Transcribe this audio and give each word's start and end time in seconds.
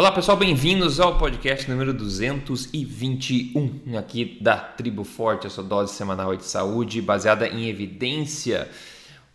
Olá 0.00 0.10
pessoal, 0.10 0.34
bem-vindos 0.34 0.98
ao 0.98 1.18
podcast 1.18 1.70
número 1.70 1.92
221 1.92 3.98
aqui 3.98 4.38
da 4.40 4.56
Tribo 4.56 5.04
Forte, 5.04 5.46
a 5.46 5.50
sua 5.50 5.62
dose 5.62 5.92
semanal 5.92 6.34
de 6.34 6.46
saúde 6.46 7.02
baseada 7.02 7.46
em 7.46 7.68
evidência. 7.68 8.66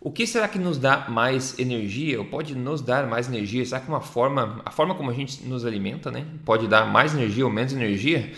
O 0.00 0.10
que 0.10 0.26
será 0.26 0.48
que 0.48 0.58
nos 0.58 0.76
dá 0.76 1.06
mais 1.08 1.56
energia? 1.56 2.18
Ou 2.18 2.24
pode 2.24 2.56
nos 2.56 2.80
dar 2.80 3.06
mais 3.06 3.28
energia? 3.28 3.64
Será 3.64 3.80
que 3.80 3.86
uma 3.86 4.00
forma, 4.00 4.60
a 4.64 4.72
forma 4.72 4.96
como 4.96 5.08
a 5.08 5.14
gente 5.14 5.40
nos 5.44 5.64
alimenta, 5.64 6.10
né, 6.10 6.26
pode 6.44 6.66
dar 6.66 6.84
mais 6.84 7.14
energia 7.14 7.46
ou 7.46 7.52
menos 7.52 7.72
energia? 7.72 8.32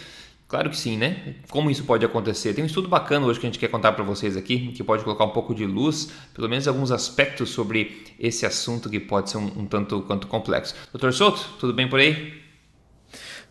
Claro 0.48 0.70
que 0.70 0.78
sim, 0.78 0.96
né? 0.96 1.34
Como 1.50 1.70
isso 1.70 1.84
pode 1.84 2.06
acontecer? 2.06 2.54
Tem 2.54 2.64
um 2.64 2.66
estudo 2.66 2.88
bacana 2.88 3.26
hoje 3.26 3.38
que 3.38 3.46
a 3.46 3.50
gente 3.50 3.58
quer 3.58 3.68
contar 3.68 3.92
para 3.92 4.02
vocês 4.02 4.34
aqui, 4.34 4.68
que 4.68 4.82
pode 4.82 5.04
colocar 5.04 5.26
um 5.26 5.30
pouco 5.30 5.54
de 5.54 5.66
luz, 5.66 6.10
pelo 6.32 6.48
menos 6.48 6.66
alguns 6.66 6.90
aspectos 6.90 7.50
sobre 7.50 8.02
esse 8.18 8.46
assunto 8.46 8.88
que 8.88 8.98
pode 8.98 9.28
ser 9.28 9.36
um, 9.36 9.44
um 9.58 9.66
tanto 9.66 10.00
quanto 10.00 10.26
complexo. 10.26 10.74
Doutor 10.90 11.12
Souto, 11.12 11.46
tudo 11.60 11.74
bem 11.74 11.86
por 11.86 12.00
aí? 12.00 12.32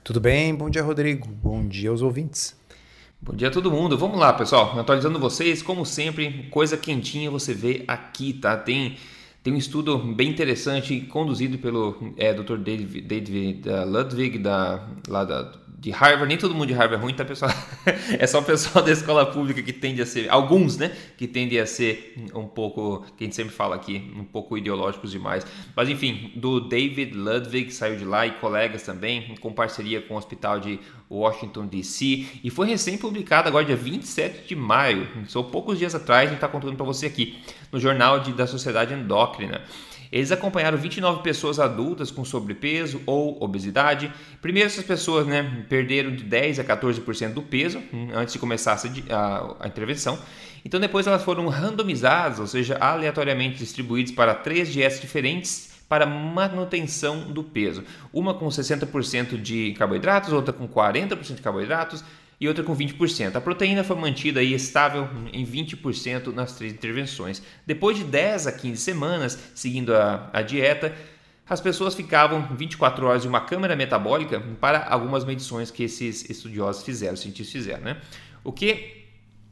Tudo 0.03 0.19
bem, 0.19 0.55
bom 0.55 0.71
dia 0.71 0.81
Rodrigo, 0.81 1.27
bom 1.27 1.67
dia 1.67 1.91
aos 1.91 2.01
ouvintes. 2.01 2.57
Bom 3.21 3.35
dia 3.35 3.49
a 3.49 3.51
todo 3.51 3.69
mundo. 3.69 3.95
Vamos 3.95 4.17
lá, 4.17 4.33
pessoal. 4.33 4.79
Atualizando 4.79 5.19
vocês, 5.19 5.61
como 5.61 5.85
sempre, 5.85 6.47
coisa 6.49 6.77
quentinha 6.77 7.29
você 7.29 7.53
vê 7.53 7.83
aqui, 7.87 8.33
tá? 8.33 8.57
Tem 8.57 8.97
tem 9.43 9.53
um 9.53 9.57
estudo 9.57 9.97
bem 9.97 10.29
interessante 10.29 10.99
conduzido 11.01 11.57
pelo 11.57 12.13
é, 12.17 12.33
Dr. 12.33 12.57
David, 12.57 13.01
David 13.01 13.61
Ludwig 13.85 14.39
da, 14.39 14.85
lá 15.07 15.23
da, 15.23 15.53
de 15.79 15.91
Harvard, 15.91 16.27
nem 16.27 16.37
todo 16.37 16.55
mundo 16.55 16.65
de 16.65 16.73
Harvard 16.73 16.95
é 16.95 16.97
ruim, 16.97 17.13
tá 17.13 17.23
pessoal? 17.23 17.51
é 18.17 18.25
só 18.25 18.39
o 18.39 18.43
pessoal 18.43 18.83
da 18.83 18.91
escola 18.91 19.25
pública 19.27 19.61
que 19.61 19.71
tende 19.71 20.01
a 20.01 20.07
ser, 20.07 20.27
alguns, 20.27 20.75
né, 20.75 20.91
que 21.15 21.27
tendem 21.27 21.59
a 21.59 21.67
ser 21.67 22.15
um 22.33 22.47
pouco, 22.47 23.05
que 23.15 23.23
a 23.23 23.25
gente 23.25 23.35
sempre 23.35 23.53
fala 23.53 23.75
aqui, 23.75 24.11
um 24.15 24.23
pouco 24.23 24.57
ideológicos 24.57 25.11
demais. 25.11 25.45
Mas 25.75 25.87
enfim, 25.87 26.31
do 26.35 26.59
David 26.59 27.13
Ludwig 27.13 27.71
saiu 27.71 27.95
de 27.95 28.05
lá 28.05 28.25
e 28.25 28.31
colegas 28.31 28.81
também, 28.81 29.35
com 29.39 29.53
parceria 29.53 30.01
com 30.01 30.15
o 30.15 30.17
Hospital 30.17 30.59
de 30.59 30.79
Washington 31.09 31.67
DC, 31.67 32.25
e 32.43 32.49
foi 32.49 32.67
recém-publicado 32.67 33.47
agora 33.47 33.63
dia 33.63 33.75
27 33.75 34.47
de 34.47 34.55
maio, 34.55 35.07
são 35.27 35.43
poucos 35.43 35.77
dias 35.77 35.93
atrás, 35.93 36.23
a 36.23 36.25
gente 36.25 36.37
está 36.37 36.47
contando 36.47 36.75
para 36.75 36.85
você 36.85 37.05
aqui, 37.05 37.39
no 37.71 37.79
Jornal 37.79 38.19
de, 38.19 38.33
da 38.33 38.47
Sociedade 38.47 38.95
Endócrina. 38.95 39.61
Eles 40.11 40.31
acompanharam 40.31 40.77
29 40.77 41.21
pessoas 41.21 41.59
adultas 41.59 42.11
com 42.11 42.23
sobrepeso 42.23 43.01
ou 43.05 43.41
obesidade. 43.43 44.11
Primeiro, 44.41 44.67
essas 44.67 44.83
pessoas 44.83 45.27
né, 45.27 45.65
perderam 45.67 46.15
de 46.15 46.23
10 46.23 46.59
a 46.59 46.63
14% 46.63 47.33
do 47.33 47.41
peso 47.41 47.79
hum, 47.93 48.09
antes 48.13 48.33
de 48.33 48.39
começar 48.39 48.73
a, 48.73 49.15
a, 49.15 49.55
a 49.61 49.67
intervenção. 49.67 50.17
Então, 50.63 50.79
depois 50.79 51.07
elas 51.07 51.23
foram 51.23 51.47
randomizadas, 51.47 52.39
ou 52.39 52.47
seja, 52.47 52.77
aleatoriamente 52.79 53.57
distribuídas 53.57 54.11
para 54.11 54.33
três 54.33 54.71
dietas 54.71 54.99
diferentes 54.99 55.77
para 55.87 56.05
manutenção 56.05 57.31
do 57.31 57.43
peso. 57.43 57.83
Uma 58.11 58.33
com 58.33 58.47
60% 58.47 59.41
de 59.41 59.73
carboidratos, 59.77 60.33
outra 60.33 60.53
com 60.53 60.67
40% 60.67 61.35
de 61.35 61.41
carboidratos 61.41 62.03
e 62.39 62.47
outra 62.47 62.63
com 62.63 62.75
20%. 62.75 63.35
A 63.35 63.41
proteína 63.41 63.83
foi 63.83 63.95
mantida 63.95 64.39
aí 64.39 64.53
estável 64.53 65.09
em 65.33 65.45
20% 65.45 66.33
nas 66.33 66.53
três 66.53 66.71
intervenções. 66.71 67.41
Depois 67.65 67.97
de 67.97 68.03
10 68.03 68.47
a 68.47 68.51
15 68.51 68.81
semanas 68.81 69.39
seguindo 69.55 69.95
a, 69.95 70.29
a 70.31 70.41
dieta, 70.41 70.95
as 71.49 71.61
pessoas 71.61 71.95
ficavam 71.95 72.45
24 72.55 73.05
horas 73.05 73.25
em 73.25 73.27
uma 73.27 73.41
câmera 73.41 73.75
metabólica 73.75 74.39
para 74.59 74.85
algumas 74.87 75.23
medições 75.23 75.71
que 75.71 75.83
esses 75.83 76.29
estudiosos 76.29 76.83
fizeram, 76.83 77.15
cientistas 77.15 77.51
fizeram. 77.51 77.83
Né? 77.83 78.01
O 78.43 78.51
que 78.51 79.05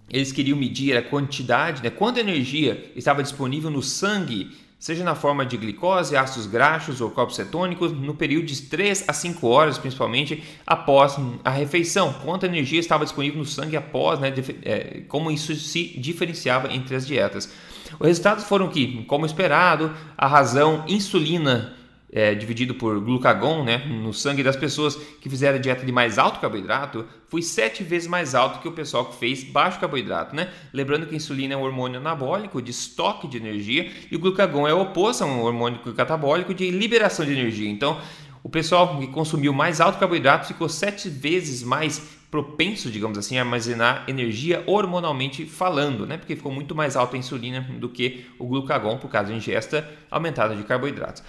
eles 0.10 0.32
queriam 0.32 0.58
medir 0.58 0.92
era 0.92 1.00
a 1.00 1.10
quantidade, 1.10 1.82
né? 1.82 1.90
quanta 1.90 2.20
energia 2.20 2.92
estava 2.96 3.24
disponível 3.24 3.72
no 3.72 3.82
sangue 3.82 4.52
seja 4.78 5.04
na 5.04 5.16
forma 5.16 5.46
de 5.46 5.58
glicose, 5.58 6.16
ácidos 6.16 6.48
graxos 6.48 7.02
ou 7.02 7.10
corpos 7.10 7.36
cetônicos, 7.36 7.92
no 7.92 8.14
período 8.14 8.46
de 8.46 8.62
3 8.64 9.06
a 9.08 9.14
5 9.14 9.48
horas, 9.48 9.78
principalmente 9.78 10.44
após 10.66 11.16
a 11.44 11.50
refeição. 11.50 12.14
Quanta 12.24 12.46
energia 12.46 12.80
estava 12.80 13.04
disponível 13.04 13.40
no 13.40 13.46
sangue 13.46 13.78
após, 13.78 14.20
né, 14.20 14.34
é, 14.64 15.02
como 15.08 15.32
isso 15.32 15.56
se 15.56 16.00
diferenciava 16.00 16.72
entre 16.74 16.96
as 16.96 17.08
dietas. 17.08 17.52
Os 18.00 18.08
resultados 18.08 18.44
foram 18.44 18.68
que, 18.68 19.04
como 19.06 19.26
esperado, 19.26 19.94
a 20.18 20.28
razão 20.28 20.84
insulina 20.88 21.74
é, 22.16 22.34
dividido 22.34 22.74
por 22.74 22.98
glucagon 23.02 23.66
né, 23.66 23.80
no 23.80 24.14
sangue 24.14 24.42
das 24.42 24.56
pessoas 24.56 24.96
que 24.96 25.30
fizeram 25.30 25.60
dieta 25.60 25.86
de 25.86 25.92
mais 25.92 26.18
alto 26.18 26.40
carboidrato 26.40 27.06
foi 27.28 27.42
sete 27.42 27.84
vezes 27.84 28.08
mais 28.08 28.34
alto 28.34 28.62
que 28.62 28.68
o 28.70 28.72
pessoal 28.72 29.04
que 29.04 29.18
fez 29.18 29.44
baixo 29.44 29.82
carboidrato. 29.82 30.34
Né? 30.34 30.50
Lembrando 30.72 31.06
que 31.08 31.14
a 31.14 31.18
insulina 31.18 31.56
é 31.56 31.58
um 31.58 31.64
hormônio 31.64 32.00
anabólico 32.00 32.62
de 32.62 32.72
estoque 32.72 33.28
de 33.28 33.36
energia 33.36 33.92
e 34.10 34.16
o 34.16 34.20
glucagon 34.20 34.66
é 34.66 34.74
o 34.74 34.80
oposto 34.80 35.26
a 35.26 35.28
um 35.28 35.42
hormônio 35.42 35.80
catabólico 35.94 36.54
de 36.54 36.72
liberação 36.72 37.26
de 37.26 37.34
energia. 37.34 37.70
Então, 37.70 38.00
o 38.42 38.48
pessoal 38.48 38.98
que 38.98 39.08
consumiu 39.08 39.52
mais 39.52 39.82
alto 39.82 40.00
carboidrato 40.00 40.48
ficou 40.48 40.70
sete 40.70 41.10
vezes 41.10 41.64
mais 41.64 42.02
propenso, 42.32 42.90
digamos 42.90 43.18
assim, 43.18 43.38
a 43.38 43.42
armazenar 43.42 44.06
energia 44.08 44.64
hormonalmente 44.68 45.46
falando, 45.46 46.06
né? 46.06 46.18
Porque 46.18 46.36
ficou 46.36 46.52
muito 46.52 46.74
mais 46.76 46.96
alta 46.96 47.16
a 47.16 47.20
insulina 47.20 47.62
do 47.80 47.90
que 47.90 48.26
o 48.40 48.46
glucagon 48.46 48.98
por 48.98 49.10
causa 49.10 49.30
da 49.30 49.36
ingesta 49.36 49.90
aumentada 50.10 50.56
de 50.56 50.64
carboidratos. 50.64 51.24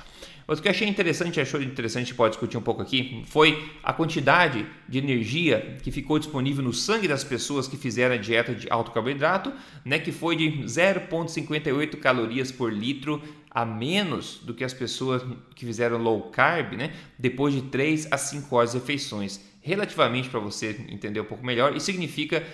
Mas 0.46 0.58
o 0.58 0.62
que 0.62 0.68
eu 0.68 0.70
achei 0.70 0.86
interessante, 0.86 1.40
achou 1.40 1.60
interessante, 1.60 2.14
pode 2.14 2.32
discutir 2.32 2.56
um 2.56 2.62
pouco 2.62 2.80
aqui, 2.80 3.24
foi 3.26 3.70
a 3.82 3.92
quantidade 3.92 4.64
de 4.88 4.98
energia 4.98 5.76
que 5.82 5.90
ficou 5.90 6.18
disponível 6.18 6.62
no 6.62 6.72
sangue 6.72 7.08
das 7.08 7.24
pessoas 7.24 7.66
que 7.66 7.76
fizeram 7.76 8.14
a 8.14 8.18
dieta 8.18 8.54
de 8.54 8.68
alto 8.70 8.92
carboidrato, 8.92 9.52
né, 9.84 9.98
que 9.98 10.12
foi 10.12 10.36
de 10.36 10.62
0,58 10.62 11.96
calorias 11.96 12.52
por 12.52 12.72
litro 12.72 13.20
a 13.50 13.64
menos 13.64 14.38
do 14.44 14.54
que 14.54 14.62
as 14.62 14.72
pessoas 14.72 15.22
que 15.54 15.66
fizeram 15.66 15.98
low 15.98 16.30
carb, 16.30 16.74
né, 16.74 16.92
depois 17.18 17.52
de 17.52 17.62
3 17.62 18.06
a 18.12 18.16
5 18.16 18.54
horas 18.54 18.72
de 18.72 18.78
refeições. 18.78 19.40
Relativamente, 19.60 20.28
para 20.28 20.38
você 20.38 20.76
entender 20.88 21.20
um 21.20 21.24
pouco 21.24 21.44
melhor, 21.44 21.74
isso 21.74 21.86
significa 21.86 22.44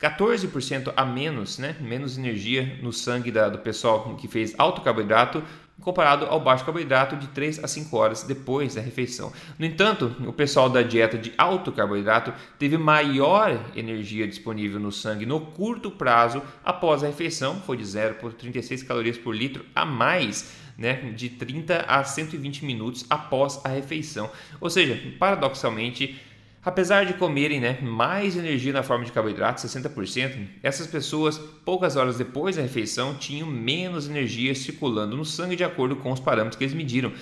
14% 0.00 0.92
a 0.96 1.04
menos, 1.04 1.58
né, 1.58 1.76
menos 1.80 2.18
energia 2.18 2.78
no 2.82 2.92
sangue 2.92 3.30
da, 3.30 3.48
do 3.48 3.58
pessoal 3.58 4.16
que 4.16 4.26
fez 4.26 4.52
alto 4.58 4.82
carboidrato 4.82 5.42
comparado 5.80 6.26
ao 6.26 6.40
baixo 6.40 6.64
carboidrato 6.64 7.16
de 7.16 7.28
3 7.28 7.62
a 7.62 7.68
5 7.68 7.96
horas 7.96 8.22
depois 8.22 8.74
da 8.74 8.80
refeição. 8.80 9.32
No 9.58 9.66
entanto, 9.66 10.16
o 10.26 10.32
pessoal 10.32 10.68
da 10.68 10.82
dieta 10.82 11.16
de 11.16 11.32
alto 11.36 11.70
carboidrato 11.70 12.32
teve 12.58 12.76
maior 12.76 13.70
energia 13.76 14.26
disponível 14.26 14.80
no 14.80 14.90
sangue 14.90 15.26
no 15.26 15.40
curto 15.40 15.90
prazo 15.90 16.42
após 16.64 17.04
a 17.04 17.06
refeição, 17.06 17.60
foi 17.60 17.76
de 17.76 17.84
0,36 17.84 18.86
calorias 18.86 19.18
por 19.18 19.34
litro 19.34 19.64
a 19.74 19.84
mais 19.84 20.66
né, 20.76 21.12
de 21.14 21.30
30 21.30 21.84
a 21.88 22.04
120 22.04 22.64
minutos 22.64 23.06
após 23.08 23.60
a 23.64 23.68
refeição. 23.68 24.30
Ou 24.60 24.68
seja, 24.68 25.00
paradoxalmente, 25.18 26.20
Apesar 26.66 27.06
de 27.06 27.14
comerem 27.14 27.60
né, 27.60 27.78
mais 27.80 28.36
energia 28.36 28.72
na 28.72 28.82
forma 28.82 29.04
de 29.04 29.12
carboidrato, 29.12 29.60
60%, 29.60 30.48
essas 30.64 30.88
pessoas, 30.88 31.38
poucas 31.64 31.94
horas 31.94 32.18
depois 32.18 32.56
da 32.56 32.62
refeição, 32.62 33.14
tinham 33.14 33.46
menos 33.46 34.08
energia 34.08 34.52
circulando 34.52 35.16
no 35.16 35.24
sangue 35.24 35.54
de 35.54 35.62
acordo 35.62 35.94
com 35.94 36.10
os 36.10 36.18
parâmetros 36.18 36.58
que 36.58 36.64
eles 36.64 36.74
mediram. 36.74 37.12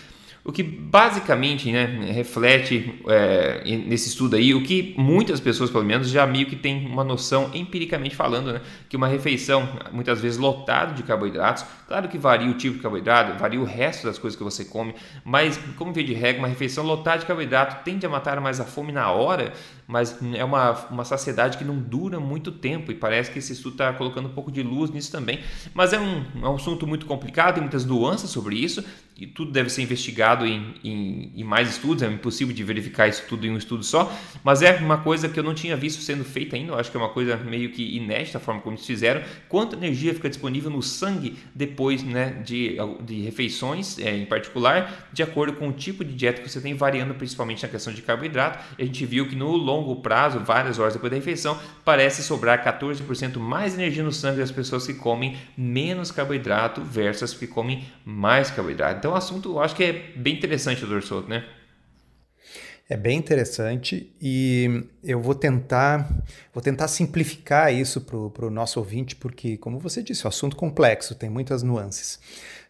O 0.47 0.53
que 0.53 0.63
basicamente 0.63 1.73
né, 1.73 2.13
reflete 2.13 3.01
é, 3.09 3.63
nesse 3.65 4.11
estudo 4.11 4.37
aí, 4.37 4.55
o 4.55 4.63
que 4.63 4.95
muitas 4.99 5.41
pessoas, 5.41 5.71
pelo 5.71 5.85
menos, 5.85 6.11
já 6.11 6.27
meio 6.27 6.45
que 6.45 6.55
tem 6.55 6.87
uma 6.87 7.03
noção 7.03 7.51
empiricamente 7.55 8.15
falando, 8.15 8.53
né, 8.53 8.61
que 8.87 8.95
uma 8.95 9.09
refeição, 9.09 9.67
muitas 9.91 10.21
vezes 10.21 10.37
lotada 10.37 10.93
de 10.93 11.03
carboidratos, 11.03 11.65
claro 11.89 12.09
que 12.09 12.19
varia 12.19 12.51
o 12.51 12.53
tipo 12.53 12.77
de 12.77 12.83
carboidrato, 12.83 13.39
varia 13.39 13.59
o 13.59 13.65
resto 13.65 14.07
das 14.07 14.19
coisas 14.19 14.37
que 14.37 14.45
você 14.45 14.67
come, 14.67 14.95
mas, 15.25 15.59
como 15.79 15.95
via 15.95 16.05
de 16.05 16.13
regra, 16.13 16.43
uma 16.43 16.49
refeição 16.49 16.85
lotada 16.85 17.21
de 17.21 17.27
carboidrato 17.27 17.83
tende 17.83 18.05
a 18.05 18.09
matar 18.11 18.39
mais 18.39 18.61
a 18.61 18.65
fome 18.67 18.93
na 18.93 19.11
hora, 19.11 19.51
mas 19.87 20.19
é 20.35 20.45
uma, 20.45 20.73
uma 20.91 21.05
saciedade 21.05 21.57
que 21.57 21.65
não 21.65 21.79
dura 21.79 22.21
muito 22.21 22.53
tempo 22.53 22.93
e 22.93 22.95
parece 22.95 23.31
que 23.31 23.39
esse 23.39 23.55
estudo 23.55 23.73
está 23.73 23.93
colocando 23.95 24.29
um 24.29 24.33
pouco 24.33 24.53
de 24.53 24.63
luz 24.63 24.91
nisso 24.91 25.11
também. 25.11 25.41
Mas 25.73 25.93
é 25.93 26.01
um, 26.01 26.25
é 26.43 26.49
um 26.49 26.57
assunto 26.57 26.87
muito 26.87 27.07
complicado, 27.07 27.55
tem 27.55 27.63
muitas 27.63 27.85
nuances 27.85 28.31
sobre 28.31 28.57
isso 28.57 28.85
e 29.17 29.27
tudo 29.27 29.53
deve 29.53 29.71
ser 29.71 29.83
investigado 29.83 30.45
em, 30.45 30.75
em, 30.83 31.33
em, 31.37 31.45
mais 31.45 31.71
estudos, 31.71 32.03
é 32.03 32.07
impossível 32.07 32.53
de 32.53 32.65
verificar 32.65 33.07
isso 33.07 33.23
tudo 33.29 33.47
em 33.47 33.51
um 33.51 33.57
estudo 33.57 33.85
só, 33.85 34.13
mas 34.43 34.61
é 34.61 34.77
uma 34.79 34.99
coisa 34.99 35.29
que 35.29 35.39
eu 35.39 35.45
não 35.45 35.55
tinha 35.55 35.77
visto 35.77 36.03
sendo 36.03 36.25
feita 36.25 36.57
ainda, 36.57 36.73
eu 36.73 36.79
acho 36.79 36.91
que 36.91 36.97
é 36.97 37.01
uma 37.01 37.11
coisa 37.11 37.37
meio 37.37 37.71
que 37.71 37.97
inédita 37.97 38.39
a 38.39 38.41
forma 38.41 38.61
como 38.61 38.75
eles 38.75 38.85
fizeram, 38.85 39.23
quanta 39.49 39.77
energia 39.77 40.13
fica 40.13 40.29
disponível 40.29 40.69
no 40.69 40.83
sangue 40.83 41.37
depois 41.55 42.03
né, 42.03 42.43
de, 42.45 42.77
de 43.05 43.21
refeições, 43.21 43.99
é, 44.01 44.17
em 44.17 44.27
particular, 44.27 45.09
de 45.13 45.23
acordo 45.23 45.53
com 45.53 45.69
o 45.69 45.73
tipo 45.73 46.05
de 46.05 46.13
dieta 46.13 46.43
que 46.43 46.49
você 46.49 46.61
tem, 46.61 46.75
variando 46.75 47.15
principalmente 47.15 47.63
na 47.63 47.69
questão 47.69 47.93
de 47.93 48.03
carboidrato, 48.03 48.65
a 48.77 48.85
gente 48.85 49.07
viu 49.07 49.29
que 49.29 49.37
no 49.37 49.53
longo 49.53 49.95
prazo, 49.97 50.41
várias 50.41 50.81
horas 50.81 50.95
depois 50.95 51.11
da 51.11 51.17
refeição, 51.17 51.57
parece 51.85 52.23
sobrar 52.23 52.65
14% 52.65 53.39
mais 53.39 53.75
energia 53.75 54.03
no 54.03 54.13
sangue 54.13 54.39
das 54.39 54.51
pessoas 54.51 54.85
que 54.85 54.95
comem 54.95 55.37
menos 55.57 56.11
carboidrato 56.11 56.83
versus 56.83 57.33
que 57.33 57.47
comem 57.47 57.85
mais 58.05 58.51
carboidrato. 58.51 59.04
Então, 59.05 59.13
o 59.13 59.17
assunto 59.17 59.51
eu 59.51 59.61
acho 59.61 59.77
que 59.77 59.85
é 59.85 59.93
bem 60.17 60.35
interessante, 60.35 60.81
doutor 60.81 61.03
Souto, 61.03 61.29
né? 61.29 61.45
É 62.89 62.97
bem 62.97 63.19
interessante 63.19 64.11
e 64.19 64.87
eu 65.03 65.21
vou 65.21 65.35
tentar, 65.35 66.11
vou 66.55 66.63
tentar 66.63 66.89
simplificar 66.89 67.71
isso 67.71 68.01
para 68.01 68.47
o 68.47 68.51
nosso 68.51 68.79
ouvinte, 68.79 69.15
porque, 69.15 69.59
como 69.59 69.79
você 69.79 70.03
disse, 70.03 70.25
é 70.25 70.27
um 70.27 70.31
assunto 70.31 70.57
complexo, 70.57 71.15
tem 71.15 71.29
muitas 71.29 71.63
nuances. 71.63 72.19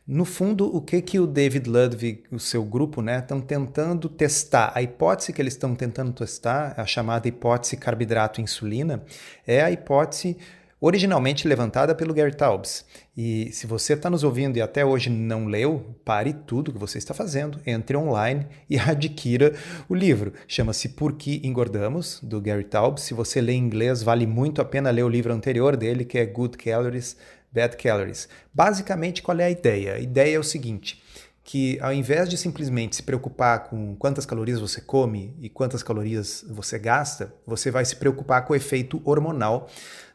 No 0.04 0.24
fundo, 0.24 0.74
o 0.74 0.80
que 0.80 1.00
que 1.02 1.20
o 1.20 1.26
David 1.28 1.70
Ludwig 1.70 2.24
e 2.28 2.34
o 2.34 2.40
seu 2.40 2.64
grupo 2.64 3.00
estão 3.00 3.38
né, 3.38 3.44
tentando 3.46 4.08
testar? 4.08 4.72
A 4.74 4.82
hipótese 4.82 5.32
que 5.32 5.40
eles 5.40 5.54
estão 5.54 5.72
tentando 5.76 6.12
testar, 6.12 6.74
a 6.76 6.84
chamada 6.84 7.28
hipótese 7.28 7.76
carboidrato-insulina, 7.76 9.04
é 9.46 9.62
a 9.62 9.70
hipótese 9.70 10.36
originalmente 10.80 11.48
levantada 11.48 11.94
pelo 11.94 12.12
Gary 12.12 12.34
Taubes. 12.34 12.84
E 13.16 13.52
se 13.52 13.66
você 13.66 13.92
está 13.92 14.10
nos 14.10 14.24
ouvindo 14.24 14.56
e 14.56 14.60
até 14.60 14.84
hoje 14.84 15.08
não 15.08 15.46
leu, 15.46 15.96
pare 16.04 16.32
tudo 16.32 16.72
que 16.72 16.78
você 16.78 16.98
está 16.98 17.14
fazendo, 17.14 17.60
entre 17.64 17.96
online 17.96 18.46
e 18.68 18.76
adquira 18.76 19.54
o 19.88 19.94
livro. 19.94 20.32
Chama-se 20.48 20.88
Por 20.90 21.12
que 21.12 21.40
Engordamos, 21.44 22.18
do 22.20 22.40
Gary 22.40 22.64
Taubes. 22.64 23.04
Se 23.04 23.14
você 23.14 23.40
lê 23.40 23.54
inglês, 23.54 24.02
vale 24.02 24.26
muito 24.26 24.60
a 24.60 24.64
pena 24.64 24.90
ler 24.90 25.04
o 25.04 25.08
livro 25.08 25.32
anterior 25.32 25.76
dele, 25.76 26.04
que 26.04 26.18
é 26.18 26.26
Good 26.26 26.58
Calories, 26.58 27.16
Bad 27.52 27.76
Calories. 27.76 28.28
Basicamente, 28.52 29.22
qual 29.22 29.38
é 29.38 29.44
a 29.44 29.50
ideia? 29.50 29.94
A 29.94 30.00
ideia 30.00 30.34
é 30.34 30.38
o 30.38 30.44
seguinte: 30.44 31.00
que 31.44 31.78
ao 31.80 31.92
invés 31.92 32.28
de 32.28 32.36
simplesmente 32.36 32.96
se 32.96 33.02
preocupar 33.04 33.68
com 33.68 33.94
quantas 33.94 34.26
calorias 34.26 34.58
você 34.58 34.80
come 34.80 35.36
e 35.40 35.48
quantas 35.48 35.84
calorias 35.84 36.44
você 36.48 36.80
gasta, 36.80 37.32
você 37.46 37.70
vai 37.70 37.84
se 37.84 37.94
preocupar 37.94 38.44
com 38.44 38.54
o 38.54 38.56
efeito 38.56 39.00
hormonal 39.04 39.68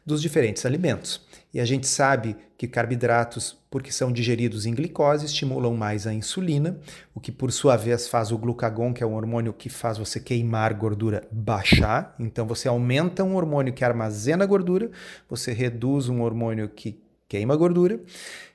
dos 0.04 0.20
diferentes 0.20 0.66
alimentos. 0.66 1.20
E 1.52 1.58
a 1.60 1.64
gente 1.64 1.86
sabe 1.86 2.36
que 2.56 2.68
carboidratos, 2.68 3.58
porque 3.70 3.90
são 3.90 4.12
digeridos 4.12 4.66
em 4.66 4.74
glicose, 4.74 5.26
estimulam 5.26 5.76
mais 5.76 6.06
a 6.06 6.14
insulina, 6.14 6.78
o 7.14 7.20
que 7.20 7.32
por 7.32 7.50
sua 7.50 7.76
vez 7.76 8.06
faz 8.06 8.30
o 8.30 8.38
glucagon, 8.38 8.92
que 8.92 9.02
é 9.02 9.06
um 9.06 9.14
hormônio 9.14 9.52
que 9.52 9.68
faz 9.68 9.98
você 9.98 10.20
queimar 10.20 10.74
gordura, 10.74 11.26
baixar. 11.32 12.14
Então 12.20 12.46
você 12.46 12.68
aumenta 12.68 13.24
um 13.24 13.34
hormônio 13.34 13.72
que 13.72 13.84
armazena 13.84 14.46
gordura, 14.46 14.90
você 15.28 15.52
reduz 15.52 16.08
um 16.08 16.22
hormônio 16.22 16.68
que 16.68 17.02
queima 17.28 17.56
gordura 17.56 18.00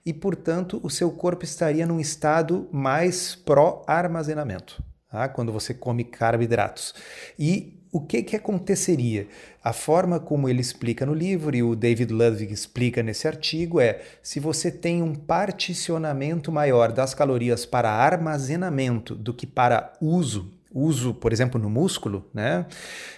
e, 0.06 0.14
portanto, 0.14 0.80
o 0.84 0.90
seu 0.90 1.10
corpo 1.10 1.46
estaria 1.46 1.88
num 1.88 2.00
estado 2.00 2.68
mais 2.72 3.34
pró-armazenamento, 3.34 4.84
tá? 5.10 5.28
quando 5.30 5.52
você 5.52 5.74
come 5.74 6.04
carboidratos. 6.04 6.94
E 7.40 7.82
o 7.92 8.02
que, 8.02 8.22
que 8.22 8.36
aconteceria? 8.36 9.28
A 9.66 9.74
forma 9.74 10.20
como 10.20 10.48
ele 10.48 10.62
explica 10.62 11.08
no 11.08 11.14
livro 11.16 11.56
e 11.56 11.64
o 11.64 11.76
David 11.76 12.14
Ludwig 12.14 12.54
explica 12.54 13.02
nesse 13.02 13.28
artigo 13.28 13.80
é: 13.80 14.00
se 14.22 14.40
você 14.40 14.70
tem 14.70 15.02
um 15.02 15.16
particionamento 15.16 16.52
maior 16.52 16.92
das 16.92 17.16
calorias 17.16 17.66
para 17.66 17.90
armazenamento 17.90 19.16
do 19.16 19.34
que 19.34 19.48
para 19.48 19.92
uso, 20.00 20.54
uso, 20.72 21.16
por 21.16 21.34
exemplo, 21.34 21.60
no 21.60 21.68
músculo, 21.68 22.30
né? 22.32 22.68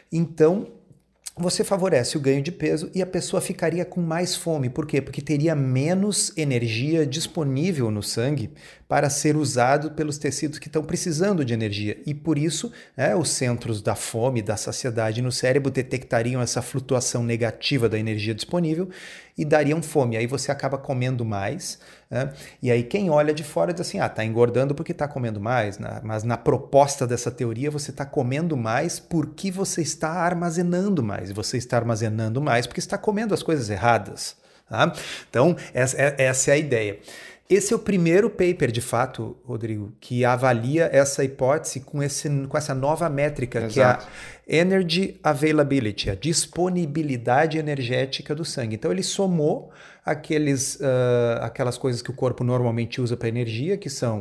Então 0.09 0.69
você 1.37 1.63
favorece 1.63 2.17
o 2.17 2.19
ganho 2.19 2.41
de 2.41 2.51
peso 2.51 2.89
e 2.93 3.01
a 3.01 3.05
pessoa 3.05 3.39
ficaria 3.39 3.85
com 3.85 4.01
mais 4.01 4.35
fome. 4.35 4.69
Por 4.69 4.85
quê? 4.85 5.01
Porque 5.01 5.21
teria 5.21 5.55
menos 5.55 6.35
energia 6.35 7.05
disponível 7.05 7.91
no 7.91 8.01
sangue 8.01 8.51
para 8.87 9.09
ser 9.09 9.35
usado 9.35 9.91
pelos 9.91 10.17
tecidos 10.17 10.57
que 10.57 10.67
estão 10.67 10.83
precisando 10.83 11.45
de 11.45 11.53
energia. 11.53 11.97
E 12.05 12.13
por 12.13 12.37
isso, 12.37 12.71
né, 12.95 13.15
os 13.15 13.29
centros 13.29 13.81
da 13.81 13.95
fome, 13.95 14.41
da 14.41 14.57
saciedade 14.57 15.21
no 15.21 15.31
cérebro 15.31 15.69
detectariam 15.69 16.41
essa 16.41 16.61
flutuação 16.61 17.23
negativa 17.23 17.87
da 17.87 17.99
energia 17.99 18.33
disponível 18.33 18.89
e 19.37 19.45
dariam 19.45 19.81
fome. 19.81 20.17
Aí 20.17 20.25
você 20.25 20.51
acaba 20.51 20.77
comendo 20.77 21.23
mais. 21.23 21.79
Né? 22.09 22.31
E 22.61 22.71
aí 22.71 22.83
quem 22.83 23.09
olha 23.09 23.33
de 23.33 23.43
fora 23.43 23.73
diz 23.73 23.81
assim: 23.81 23.99
ah, 23.99 24.05
está 24.05 24.23
engordando 24.23 24.73
porque 24.73 24.91
está 24.91 25.07
comendo 25.07 25.39
mais. 25.39 25.77
Né? 25.77 25.99
Mas 26.03 26.23
na 26.23 26.37
proposta 26.37 27.05
dessa 27.05 27.29
teoria, 27.29 27.69
você 27.69 27.91
está 27.91 28.05
comendo 28.05 28.55
mais 28.55 28.99
porque 28.99 29.51
você 29.51 29.81
está 29.81 30.09
armazenando 30.09 31.03
mais. 31.03 31.31
Você 31.31 31.57
está 31.57 31.77
armazenando 31.77 32.41
mais 32.41 32.65
porque 32.65 32.79
está 32.79 32.97
comendo 32.97 33.33
as 33.33 33.43
coisas 33.43 33.69
erradas. 33.69 34.35
Tá? 34.69 34.93
Então, 35.29 35.55
essa, 35.73 35.97
é, 35.97 36.15
essa 36.17 36.51
é 36.51 36.53
a 36.53 36.57
ideia. 36.57 36.99
Esse 37.49 37.73
é 37.73 37.75
o 37.75 37.79
primeiro 37.79 38.29
paper, 38.29 38.71
de 38.71 38.81
fato, 38.81 39.37
Rodrigo, 39.45 39.93
que 40.01 40.25
avalia 40.25 40.89
essa 40.91 41.23
hipótese 41.23 41.79
com, 41.79 42.03
esse, 42.03 42.29
com 42.47 42.57
essa 42.57 42.75
nova 42.75 43.09
métrica, 43.09 43.59
Exato. 43.59 43.71
que 43.73 44.51
é 44.51 44.59
a 44.59 44.61
Energy 44.61 45.17
Availability, 45.23 46.09
a 46.09 46.15
disponibilidade 46.15 47.57
energética 47.57 48.35
do 48.35 48.43
sangue. 48.43 48.75
Então, 48.75 48.91
ele 48.91 49.03
somou 49.03 49.71
aqueles, 50.05 50.75
uh, 50.75 51.41
aquelas 51.41 51.77
coisas 51.77 52.01
que 52.01 52.09
o 52.09 52.13
corpo 52.13 52.43
normalmente 52.43 52.99
usa 52.99 53.15
para 53.15 53.29
energia, 53.29 53.77
que 53.77 53.89
são 53.89 54.19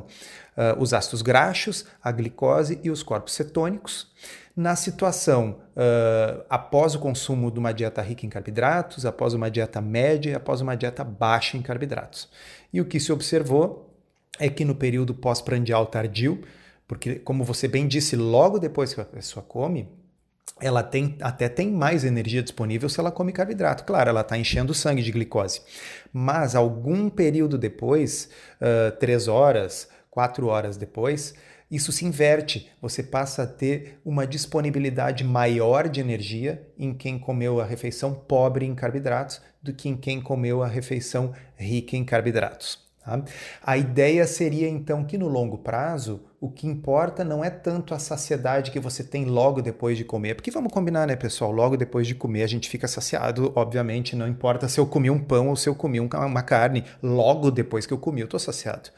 uh, 0.57 0.81
os 0.81 0.93
ácidos 0.93 1.21
graxos, 1.21 1.85
a 2.01 2.13
glicose 2.13 2.79
e 2.85 2.91
os 2.91 3.03
corpos 3.03 3.35
cetônicos 3.35 4.09
na 4.57 4.75
situação 4.75 5.59
uh, 5.77 6.43
após 6.49 6.95
o 6.95 6.99
consumo 6.99 7.51
de 7.51 7.59
uma 7.59 7.73
dieta 7.73 8.01
rica 8.01 8.25
em 8.25 8.31
carboidratos, 8.31 9.05
após 9.05 9.35
uma 9.35 9.51
dieta 9.51 9.83
média 9.83 10.39
após 10.39 10.63
uma 10.63 10.75
dieta 10.75 11.05
baixa 11.05 11.59
em 11.59 11.63
carboidratos. 11.63 12.29
E 12.73 12.81
o 12.81 12.87
que 12.87 12.99
se 12.99 13.13
observou 13.13 13.95
é 14.39 14.49
que 14.49 14.65
no 14.65 14.75
período 14.75 15.15
pós-prandial 15.15 15.85
tardio, 15.87 16.43
porque 16.89 17.17
como 17.17 17.45
você 17.45 17.69
bem 17.69 17.87
disse, 17.87 18.17
logo 18.17 18.59
depois 18.59 18.95
que 18.95 19.01
a 19.01 19.05
pessoa 19.05 19.45
come, 19.45 19.89
ela 20.59 20.83
tem, 20.83 21.19
até 21.21 21.51
tem 21.51 21.71
mais 21.71 22.03
energia 22.03 22.43
disponível 22.43 22.89
se 22.89 22.99
ela 22.99 23.13
come 23.13 23.33
carboidrato. 23.33 23.85
Claro, 23.85 24.09
ela 24.09 24.23
está 24.23 24.39
enchendo 24.39 24.73
o 24.73 24.75
sangue 24.75 25.03
de 25.03 25.13
glicose. 25.13 25.61
Mas 26.11 26.55
algum 26.55 27.11
período 27.11 27.59
depois, 27.59 28.31
uh, 28.59 28.97
três 28.97 29.29
horas, 29.29 29.89
quatro 30.11 30.47
horas 30.47 30.79
depois, 30.79 31.35
isso 31.71 31.91
se 31.91 32.05
inverte. 32.05 32.71
Você 32.81 33.03
passa 33.03 33.43
a 33.43 33.47
ter 33.47 33.99
uma 34.05 34.27
disponibilidade 34.27 35.25
maior 35.25 35.89
de 35.89 36.01
energia 36.01 36.67
em 36.79 36.95
quem 36.95 37.19
comeu 37.19 37.61
a 37.61 37.65
refeição 37.65 38.15
pobre 38.15 38.65
em 38.65 38.75
carboidratos 38.75 39.41
do 39.63 39.73
que 39.73 39.89
em 39.89 39.97
quem 39.97 40.21
comeu 40.21 40.63
a 40.63 40.69
refeição 40.69 41.35
rica 41.57 41.97
em 41.97 42.05
carboidratos. 42.05 42.87
Tá? 43.05 43.23
A 43.63 43.77
ideia 43.77 44.27
seria 44.27 44.69
então 44.69 45.05
que 45.05 45.19
no 45.19 45.29
longo 45.29 45.59
prazo 45.59 46.25
o 46.41 46.51
que 46.51 46.67
importa 46.67 47.25
não 47.25 47.43
é 47.43 47.49
tanto 47.49 47.95
a 47.95 47.99
saciedade 47.99 48.71
que 48.71 48.79
você 48.79 49.03
tem 49.03 49.25
logo 49.25 49.63
depois 49.63 49.97
de 49.97 50.05
comer, 50.05 50.35
porque 50.35 50.51
vamos 50.51 50.73
combinar, 50.73 51.07
né, 51.07 51.17
pessoal? 51.17 51.51
Logo 51.51 51.77
depois 51.77 52.07
de 52.07 52.15
comer 52.15 52.43
a 52.43 52.47
gente 52.47 52.69
fica 52.69 52.87
saciado, 52.87 53.53
obviamente, 53.55 54.15
não 54.15 54.29
importa 54.29 54.69
se 54.69 54.79
eu 54.79 54.87
comi 54.87 55.11
um 55.11 55.19
pão 55.19 55.49
ou 55.49 55.57
se 55.57 55.69
eu 55.69 55.75
comi 55.75 55.99
uma 55.99 56.43
carne, 56.43 56.85
logo 57.03 57.51
depois 57.51 57.87
que 57.87 57.93
eu 57.93 57.99
comi 57.99 58.21
eu 58.21 58.27
estou 58.27 58.41
saciado. 58.41 58.91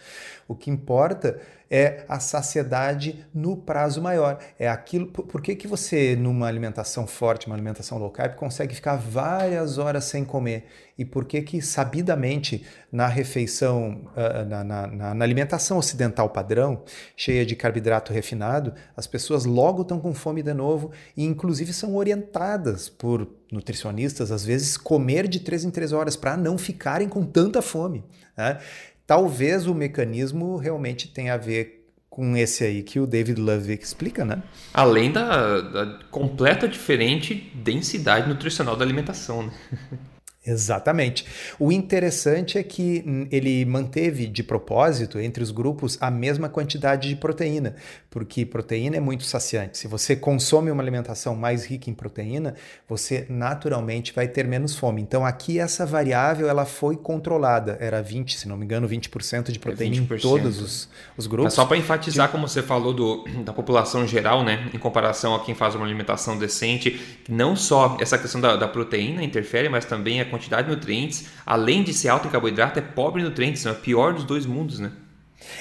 O 0.48 0.54
que 0.54 0.70
importa 0.70 1.38
é 1.70 2.04
a 2.08 2.18
saciedade 2.18 3.26
no 3.34 3.56
prazo 3.56 4.00
maior. 4.00 4.38
É 4.58 4.68
aquilo. 4.68 5.06
Por 5.06 5.42
que, 5.42 5.54
que 5.54 5.68
você, 5.68 6.16
numa 6.16 6.46
alimentação 6.46 7.06
forte, 7.06 7.46
uma 7.46 7.54
alimentação 7.54 7.98
low 7.98 8.10
carb, 8.10 8.34
consegue 8.34 8.74
ficar 8.74 8.96
várias 8.96 9.76
horas 9.76 10.04
sem 10.04 10.24
comer? 10.24 10.66
E 10.96 11.04
por 11.04 11.26
que, 11.26 11.42
que 11.42 11.60
sabidamente, 11.60 12.64
na 12.90 13.06
refeição, 13.06 14.10
ah, 14.16 14.44
na, 14.44 14.64
na, 14.64 15.14
na 15.14 15.24
alimentação 15.24 15.78
ocidental 15.78 16.30
padrão, 16.30 16.82
cheia 17.28 17.44
de 17.44 17.54
carboidrato 17.54 18.10
refinado, 18.10 18.72
as 18.96 19.06
pessoas 19.06 19.44
logo 19.44 19.82
estão 19.82 20.00
com 20.00 20.14
fome 20.14 20.42
de 20.42 20.54
novo 20.54 20.92
e, 21.14 21.24
inclusive, 21.24 21.74
são 21.74 21.94
orientadas 21.94 22.88
por 22.88 23.28
nutricionistas, 23.52 24.32
às 24.32 24.46
vezes, 24.46 24.78
comer 24.78 25.28
de 25.28 25.40
três 25.40 25.62
em 25.62 25.70
três 25.70 25.92
horas 25.92 26.16
para 26.16 26.38
não 26.38 26.56
ficarem 26.56 27.06
com 27.06 27.22
tanta 27.24 27.60
fome. 27.60 28.02
Né? 28.34 28.58
Talvez 29.06 29.66
o 29.66 29.74
mecanismo 29.74 30.56
realmente 30.56 31.08
tenha 31.08 31.34
a 31.34 31.36
ver 31.36 31.86
com 32.08 32.34
esse 32.34 32.64
aí 32.64 32.82
que 32.82 32.98
o 32.98 33.06
David 33.06 33.38
Ludwig 33.38 33.82
explica, 33.82 34.24
né? 34.24 34.42
Além 34.74 35.12
da, 35.12 35.60
da 35.60 35.98
completa 36.10 36.66
diferente 36.66 37.52
densidade 37.54 38.28
nutricional 38.28 38.74
da 38.74 38.84
alimentação, 38.84 39.42
né? 39.42 39.52
Exatamente. 40.48 41.26
O 41.58 41.70
interessante 41.70 42.56
é 42.56 42.62
que 42.62 43.28
ele 43.30 43.64
manteve 43.66 44.26
de 44.26 44.42
propósito 44.42 45.18
entre 45.18 45.42
os 45.42 45.50
grupos 45.50 45.98
a 46.00 46.10
mesma 46.10 46.48
quantidade 46.48 47.08
de 47.08 47.16
proteína, 47.16 47.74
porque 48.08 48.46
proteína 48.46 48.96
é 48.96 49.00
muito 49.00 49.24
saciante. 49.24 49.76
Se 49.76 49.86
você 49.86 50.16
consome 50.16 50.70
uma 50.70 50.82
alimentação 50.82 51.36
mais 51.36 51.66
rica 51.66 51.90
em 51.90 51.94
proteína, 51.94 52.54
você 52.88 53.26
naturalmente 53.28 54.12
vai 54.14 54.26
ter 54.26 54.46
menos 54.46 54.74
fome. 54.74 55.02
Então 55.02 55.26
aqui 55.26 55.58
essa 55.58 55.84
variável 55.84 56.48
ela 56.48 56.64
foi 56.64 56.96
controlada, 56.96 57.76
era 57.80 58.02
20, 58.02 58.38
se 58.38 58.48
não 58.48 58.56
me 58.56 58.64
engano, 58.64 58.88
20% 58.88 59.50
de 59.50 59.58
proteína 59.58 59.96
é 59.96 59.98
20%. 60.00 60.16
em 60.16 60.20
todos 60.20 60.60
os, 60.62 60.88
os 61.16 61.26
grupos. 61.26 61.52
É 61.52 61.56
só 61.56 61.66
para 61.66 61.76
enfatizar, 61.76 62.26
de... 62.26 62.32
como 62.32 62.48
você 62.48 62.62
falou 62.62 62.94
do, 62.94 63.24
da 63.44 63.52
população 63.52 64.06
geral, 64.06 64.42
né, 64.42 64.70
em 64.72 64.78
comparação 64.78 65.34
a 65.34 65.44
quem 65.44 65.54
faz 65.54 65.74
uma 65.74 65.84
alimentação 65.84 66.38
decente, 66.38 67.18
não 67.28 67.54
só 67.54 67.98
essa 68.00 68.16
questão 68.16 68.40
da, 68.40 68.56
da 68.56 68.66
proteína 68.66 69.22
interfere, 69.22 69.68
mas 69.68 69.84
também 69.84 70.20
a 70.20 70.24
quantidade 70.24 70.37
de 70.38 70.68
nutrientes, 70.68 71.28
além 71.44 71.82
de 71.82 71.92
ser 71.92 72.08
alto 72.08 72.28
em 72.28 72.30
carboidrato, 72.30 72.78
é 72.78 72.82
pobre 72.82 73.22
em 73.22 73.24
nutrientes, 73.24 73.66
é 73.66 73.70
o 73.70 73.74
pior 73.74 74.12
dos 74.14 74.24
dois 74.24 74.46
mundos, 74.46 74.78
né? 74.78 74.92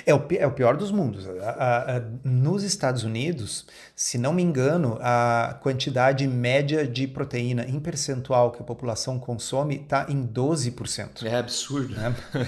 É 0.06 0.14
o, 0.14 0.24
é 0.32 0.48
o 0.48 0.52
pior 0.52 0.76
dos 0.78 0.92
mundos. 0.92 1.28
A, 1.28 1.50
a, 1.50 1.98
a, 1.98 2.02
nos 2.24 2.64
Estados 2.64 3.04
Unidos, 3.04 3.66
se 3.96 4.18
não 4.18 4.34
me 4.34 4.42
engano, 4.42 4.98
a 5.02 5.58
quantidade 5.62 6.28
média 6.28 6.88
de 6.88 7.08
proteína 7.08 7.66
em 7.68 7.80
percentual 7.80 8.52
que 8.52 8.62
a 8.62 8.66
população 8.66 9.20
consome 9.20 9.76
está 9.76 10.06
em 10.10 10.26
12%. 10.26 11.26
É 11.26 11.38
absurdo. 11.38 11.96
Né? 11.96 12.16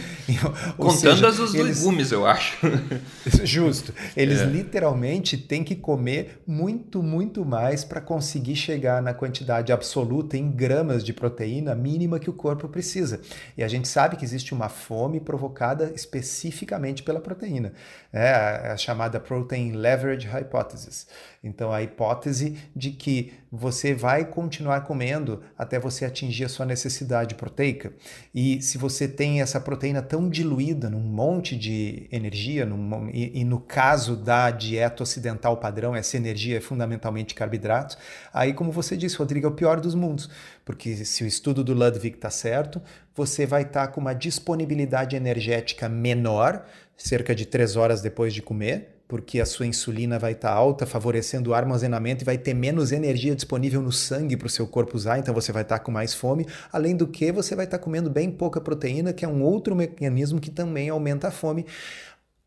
Contando 0.77 0.97
seja, 0.97 1.29
os 1.29 1.53
eles, 1.53 1.79
legumes, 1.79 2.11
eu 2.11 2.25
acho. 2.25 2.57
Justo. 3.43 3.93
Eles 4.15 4.41
é. 4.41 4.45
literalmente 4.45 5.37
têm 5.37 5.63
que 5.63 5.75
comer 5.75 6.41
muito, 6.45 7.01
muito 7.01 7.45
mais 7.45 7.83
para 7.83 8.01
conseguir 8.01 8.55
chegar 8.55 9.01
na 9.01 9.13
quantidade 9.13 9.71
absoluta 9.71 10.37
em 10.37 10.51
gramas 10.51 11.03
de 11.03 11.13
proteína 11.13 11.75
mínima 11.75 12.19
que 12.19 12.29
o 12.29 12.33
corpo 12.33 12.67
precisa. 12.67 13.21
E 13.57 13.63
a 13.63 13.67
gente 13.67 13.87
sabe 13.87 14.15
que 14.15 14.25
existe 14.25 14.53
uma 14.53 14.69
fome 14.69 15.19
provocada 15.19 15.91
especificamente 15.95 17.03
pela 17.03 17.18
proteína. 17.19 17.73
É 18.11 18.29
a, 18.31 18.73
a 18.73 18.77
chamada 18.77 19.19
Protein 19.19 19.73
Leverage 19.73 20.27
Hypothesis. 20.27 21.07
Então, 21.43 21.71
a 21.71 21.81
hipótese 21.81 22.57
de 22.75 22.91
que 22.91 23.33
você 23.51 23.93
vai 23.93 24.25
continuar 24.25 24.81
comendo 24.81 25.41
até 25.57 25.79
você 25.79 26.05
atingir 26.05 26.45
a 26.45 26.49
sua 26.49 26.65
necessidade 26.65 27.33
proteica. 27.35 27.93
E 28.35 28.61
se 28.61 28.77
você 28.77 29.07
tem 29.07 29.41
essa 29.41 29.59
proteína 29.59 30.01
tão 30.01 30.29
diluída 30.29 30.89
num 30.89 30.99
monte 30.99 31.57
de 31.57 32.07
energia, 32.11 32.65
num, 32.65 33.09
e, 33.09 33.39
e, 33.39 33.43
no 33.43 33.59
caso 33.59 34.15
da 34.15 34.51
dieta 34.51 35.01
ocidental 35.01 35.57
padrão, 35.57 35.95
essa 35.95 36.17
energia 36.17 36.57
é 36.57 36.61
fundamentalmente 36.61 37.33
carboidratos, 37.33 37.97
aí, 38.33 38.53
como 38.53 38.71
você 38.71 38.95
disse, 38.95 39.17
Rodrigo, 39.17 39.47
é 39.47 39.49
o 39.49 39.53
pior 39.53 39.79
dos 39.79 39.95
mundos. 39.95 40.29
Porque 40.63 41.03
se 41.03 41.23
o 41.23 41.27
estudo 41.27 41.63
do 41.63 41.73
Ludwig 41.73 42.15
está 42.15 42.29
certo, 42.29 42.81
você 43.15 43.45
vai 43.45 43.63
estar 43.63 43.87
tá 43.87 43.91
com 43.91 43.99
uma 43.99 44.13
disponibilidade 44.13 45.15
energética 45.15 45.89
menor, 45.89 46.65
cerca 46.99 47.33
de 47.33 47.45
três 47.45 47.75
horas 47.75 48.01
depois 48.01 48.33
de 48.33 48.41
comer, 48.41 49.01
porque 49.07 49.39
a 49.39 49.45
sua 49.45 49.65
insulina 49.65 50.19
vai 50.19 50.33
estar 50.33 50.49
tá 50.49 50.53
alta, 50.53 50.85
favorecendo 50.85 51.49
o 51.49 51.53
armazenamento 51.53 52.23
e 52.23 52.25
vai 52.25 52.37
ter 52.37 52.53
menos 52.53 52.91
energia 52.91 53.33
disponível 53.33 53.81
no 53.81 53.91
sangue 53.91 54.37
para 54.37 54.45
o 54.45 54.49
seu 54.49 54.67
corpo 54.67 54.95
usar, 54.95 55.17
então 55.17 55.33
você 55.33 55.51
vai 55.51 55.63
estar 55.63 55.79
tá 55.79 55.83
com 55.83 55.91
mais 55.91 56.13
fome. 56.13 56.45
Além 56.71 56.95
do 56.95 57.07
que, 57.07 57.31
você 57.31 57.55
vai 57.55 57.65
estar 57.65 57.79
tá 57.79 57.83
comendo 57.83 58.09
bem 58.09 58.29
pouca 58.29 58.61
proteína, 58.61 59.13
que 59.13 59.25
é 59.25 59.27
um 59.27 59.41
outro 59.41 59.75
mecanismo 59.75 60.39
que 60.39 60.51
também 60.51 60.89
aumenta 60.89 61.29
a 61.29 61.31
fome. 61.31 61.65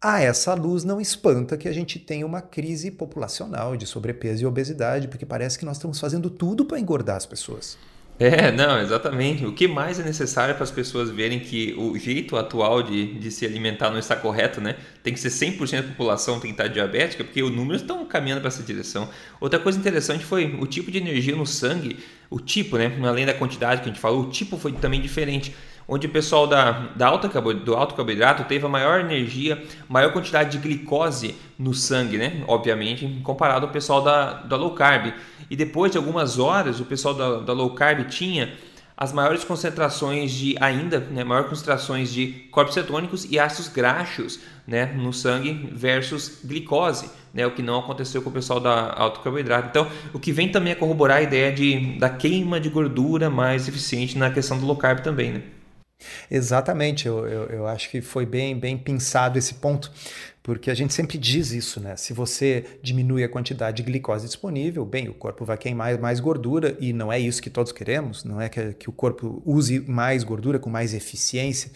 A 0.00 0.20
essa 0.20 0.52
luz 0.54 0.84
não 0.84 1.00
espanta 1.00 1.56
que 1.56 1.68
a 1.68 1.72
gente 1.72 1.98
tenha 1.98 2.26
uma 2.26 2.42
crise 2.42 2.90
populacional 2.90 3.76
de 3.76 3.86
sobrepeso 3.86 4.42
e 4.42 4.46
obesidade, 4.46 5.08
porque 5.08 5.24
parece 5.24 5.58
que 5.58 5.64
nós 5.64 5.78
estamos 5.78 5.98
fazendo 5.98 6.28
tudo 6.28 6.64
para 6.64 6.78
engordar 6.78 7.16
as 7.16 7.26
pessoas. 7.26 7.78
É, 8.24 8.52
não, 8.52 8.80
exatamente. 8.80 9.44
O 9.44 9.52
que 9.52 9.66
mais 9.66 9.98
é 9.98 10.04
necessário 10.04 10.54
para 10.54 10.62
as 10.62 10.70
pessoas 10.70 11.10
verem 11.10 11.40
que 11.40 11.74
o 11.76 11.98
jeito 11.98 12.36
atual 12.36 12.80
de, 12.80 13.14
de 13.14 13.30
se 13.32 13.44
alimentar 13.44 13.90
não 13.90 13.98
está 13.98 14.14
correto, 14.14 14.60
né? 14.60 14.76
Tem 15.02 15.12
que 15.12 15.18
ser 15.18 15.28
100% 15.28 15.82
da 15.82 15.88
população 15.88 16.38
tem 16.38 16.54
que 16.54 16.62
estar 16.62 16.68
diabética, 16.68 17.24
porque 17.24 17.42
os 17.42 17.50
números 17.50 17.82
estão 17.82 18.04
caminhando 18.06 18.40
para 18.40 18.48
essa 18.48 18.62
direção. 18.62 19.08
Outra 19.40 19.58
coisa 19.58 19.76
interessante 19.76 20.24
foi 20.24 20.56
o 20.60 20.66
tipo 20.68 20.88
de 20.92 20.98
energia 20.98 21.34
no 21.34 21.44
sangue, 21.44 21.98
o 22.30 22.38
tipo, 22.38 22.78
né? 22.78 22.96
Além 23.02 23.26
da 23.26 23.34
quantidade 23.34 23.80
que 23.80 23.88
a 23.88 23.92
gente 23.92 24.00
falou, 24.00 24.22
o 24.22 24.30
tipo 24.30 24.56
foi 24.56 24.70
também 24.70 25.00
diferente 25.00 25.52
onde 25.92 26.06
o 26.06 26.10
pessoal 26.10 26.46
da, 26.46 26.88
da 26.96 27.06
alta, 27.06 27.28
do 27.28 27.74
alto 27.74 27.94
carboidrato 27.94 28.44
teve 28.44 28.64
a 28.64 28.68
maior 28.68 29.00
energia, 29.00 29.62
maior 29.86 30.10
quantidade 30.10 30.52
de 30.52 30.56
glicose 30.56 31.34
no 31.58 31.74
sangue, 31.74 32.16
né? 32.16 32.42
Obviamente, 32.48 33.20
comparado 33.22 33.66
ao 33.66 33.72
pessoal 33.72 34.00
da, 34.00 34.32
da 34.32 34.56
low 34.56 34.70
carb. 34.70 35.12
E 35.50 35.54
depois 35.54 35.92
de 35.92 35.98
algumas 35.98 36.38
horas, 36.38 36.80
o 36.80 36.86
pessoal 36.86 37.12
da, 37.12 37.40
da 37.40 37.52
low 37.52 37.74
carb 37.74 38.08
tinha 38.08 38.54
as 38.96 39.12
maiores 39.12 39.44
concentrações 39.44 40.32
de 40.32 40.56
ainda, 40.60 40.98
né, 40.98 41.24
maiores 41.24 41.50
concentrações 41.50 42.10
de 42.10 42.48
corpos 42.50 42.72
cetônicos 42.72 43.26
e 43.30 43.38
ácidos 43.38 43.68
graxos, 43.68 44.40
né, 44.66 44.86
no 44.96 45.12
sangue 45.12 45.68
versus 45.72 46.40
glicose, 46.42 47.10
né, 47.34 47.46
o 47.46 47.50
que 47.50 47.60
não 47.60 47.80
aconteceu 47.80 48.22
com 48.22 48.30
o 48.30 48.32
pessoal 48.32 48.60
da 48.60 48.94
alto 48.94 49.20
carboidrato. 49.20 49.68
Então, 49.68 49.86
o 50.14 50.18
que 50.18 50.32
vem 50.32 50.48
também 50.48 50.72
a 50.72 50.76
corroborar 50.76 51.18
a 51.18 51.22
ideia 51.22 51.52
de 51.52 51.98
da 51.98 52.08
queima 52.08 52.58
de 52.58 52.70
gordura 52.70 53.28
mais 53.28 53.68
eficiente 53.68 54.16
na 54.16 54.30
questão 54.30 54.58
do 54.58 54.64
low 54.64 54.76
carb 54.76 55.00
também, 55.00 55.32
né? 55.32 55.42
Exatamente, 56.30 57.06
eu, 57.06 57.26
eu, 57.26 57.42
eu, 57.46 57.66
acho 57.66 57.90
que 57.90 58.00
foi 58.00 58.24
bem, 58.26 58.58
bem 58.58 58.76
pensado 58.76 59.38
esse 59.38 59.54
ponto, 59.54 59.92
porque 60.42 60.70
a 60.70 60.74
gente 60.74 60.92
sempre 60.92 61.16
diz 61.18 61.52
isso, 61.52 61.80
né? 61.80 61.96
Se 61.96 62.12
você 62.12 62.64
diminui 62.82 63.22
a 63.22 63.28
quantidade 63.28 63.76
de 63.76 63.82
glicose 63.82 64.26
disponível, 64.26 64.84
bem, 64.84 65.08
o 65.08 65.14
corpo 65.14 65.44
vai 65.44 65.56
queimar 65.56 65.98
mais 65.98 66.20
gordura 66.20 66.76
e 66.80 66.92
não 66.92 67.12
é 67.12 67.18
isso 67.18 67.40
que 67.40 67.50
todos 67.50 67.72
queremos, 67.72 68.24
não 68.24 68.40
é 68.40 68.48
que, 68.48 68.74
que 68.74 68.88
o 68.88 68.92
corpo 68.92 69.42
use 69.44 69.80
mais 69.80 70.24
gordura 70.24 70.58
com 70.58 70.68
mais 70.68 70.94
eficiência. 70.94 71.70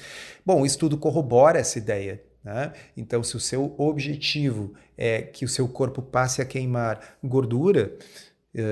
Bom, 0.45 0.63
o 0.63 0.67
estudo 0.67 0.99
corrobora 0.99 1.59
essa 1.59 1.79
ideia. 1.79 2.23
Né? 2.47 2.73
Então, 2.97 3.25
se 3.25 3.37
o 3.37 3.41
seu 3.41 3.75
objetivo 3.77 4.73
é 4.97 5.21
que 5.21 5.45
o 5.45 5.49
seu 5.49 5.67
corpo 5.67 6.01
passe 6.01 6.41
a 6.41 6.45
queimar 6.45 7.17
gordura, 7.23 7.97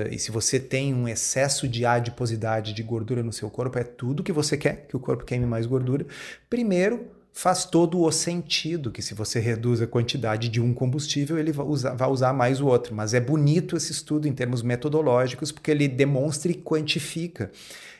e 0.09 0.17
se 0.17 0.31
você 0.31 0.59
tem 0.59 0.93
um 0.93 1.07
excesso 1.07 1.67
de 1.67 1.85
adiposidade, 1.85 2.73
de 2.73 2.81
gordura 2.81 3.21
no 3.21 3.31
seu 3.31 3.49
corpo, 3.49 3.77
é 3.77 3.83
tudo 3.83 4.23
que 4.23 4.31
você 4.31 4.57
quer, 4.57 4.87
que 4.87 4.95
o 4.95 4.99
corpo 4.99 5.23
queime 5.23 5.45
mais 5.45 5.65
gordura. 5.65 6.05
Primeiro, 6.49 7.07
faz 7.31 7.65
todo 7.65 8.01
o 8.01 8.11
sentido 8.11 8.89
que 8.89 9.01
se 9.01 9.13
você 9.13 9.39
reduz 9.39 9.81
a 9.81 9.87
quantidade 9.87 10.47
de 10.47 10.61
um 10.61 10.73
combustível, 10.73 11.37
ele 11.37 11.51
vai 11.51 11.65
usar, 11.65 11.93
vai 11.93 12.09
usar 12.09 12.33
mais 12.33 12.61
o 12.61 12.65
outro. 12.65 12.95
Mas 12.95 13.13
é 13.13 13.19
bonito 13.19 13.75
esse 13.75 13.91
estudo 13.91 14.25
em 14.25 14.33
termos 14.33 14.61
metodológicos, 14.61 15.51
porque 15.51 15.69
ele 15.69 15.87
demonstra 15.87 16.49
e 16.49 16.55
quantifica 16.55 17.51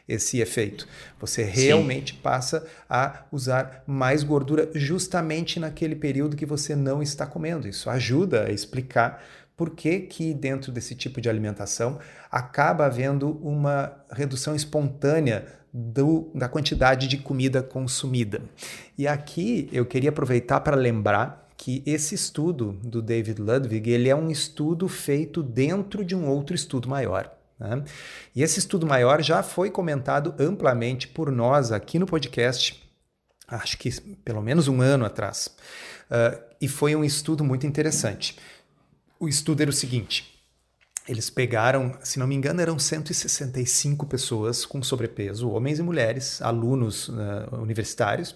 esse 0.08 0.40
efeito. 0.40 0.88
Você 1.20 1.44
realmente 1.44 2.14
Sim. 2.14 2.20
passa 2.22 2.66
a 2.90 3.26
usar 3.32 3.84
mais 3.86 4.24
gordura 4.24 4.70
justamente 4.74 5.60
naquele 5.60 5.96
período 5.96 6.38
que 6.38 6.46
você 6.46 6.76
não 6.76 7.02
está 7.04 7.26
comendo. 7.26 7.68
Isso 7.68 7.90
ajuda 7.90 8.46
a 8.46 8.52
explicar 8.52 9.22
por 9.56 9.72
que, 9.72 10.02
que 10.02 10.34
dentro 10.34 10.72
desse 10.72 10.96
tipo 10.96 11.22
de 11.22 11.30
alimentação 11.30 12.00
acaba 12.30 12.86
havendo 12.86 13.40
uma 13.42 13.94
redução 14.12 14.56
espontânea 14.56 15.46
do, 15.74 16.32
da 16.34 16.48
quantidade 16.48 17.08
de 17.08 17.18
comida 17.18 17.62
consumida. 17.62 18.42
E 18.98 19.08
aqui 19.08 19.70
eu 19.72 19.86
queria 19.86 20.10
aproveitar 20.10 20.62
para 20.62 20.76
lembrar 20.76 21.50
que 21.58 21.82
esse 21.86 22.16
estudo 22.16 22.74
do 22.84 23.02
David 23.02 23.42
Ludwig 23.42 23.90
ele 23.90 24.10
é 24.10 24.16
um 24.16 24.30
estudo 24.30 24.88
feito 24.88 25.42
dentro 25.42 26.04
de 26.04 26.16
um 26.16 26.28
outro 26.28 26.56
estudo 26.56 26.88
maior. 26.90 27.32
Né? 27.60 27.84
E 28.36 28.44
esse 28.44 28.60
estudo 28.60 28.86
maior 28.86 29.22
já 29.22 29.42
foi 29.42 29.70
comentado 29.70 30.36
amplamente 30.38 31.08
por 31.08 31.32
nós 31.32 31.72
aqui 31.72 31.98
no 31.98 32.06
podcast, 32.06 32.82
acho 33.48 33.78
que 33.78 33.90
pelo 34.24 34.42
menos 34.42 34.68
um 34.68 34.82
ano 34.82 35.06
atrás. 35.06 35.56
Uh, 36.06 36.40
e 36.62 36.68
foi 36.68 36.96
um 36.96 37.04
estudo 37.04 37.44
muito 37.44 37.66
interessante 37.66 38.38
o 39.20 39.28
estudo 39.28 39.62
era 39.62 39.70
o 39.70 39.74
seguinte: 39.74 40.36
eles 41.08 41.30
pegaram, 41.30 41.96
se 42.02 42.18
não 42.18 42.26
me 42.26 42.36
engano, 42.36 42.62
eram 42.62 42.80
165 42.80 44.08
pessoas 44.08 44.66
com 44.66 44.82
sobrepeso, 44.82 45.50
homens 45.50 45.78
e 45.78 45.84
mulheres, 45.84 46.42
alunos 46.42 47.10
uh, 47.10 47.14
universitários, 47.54 48.36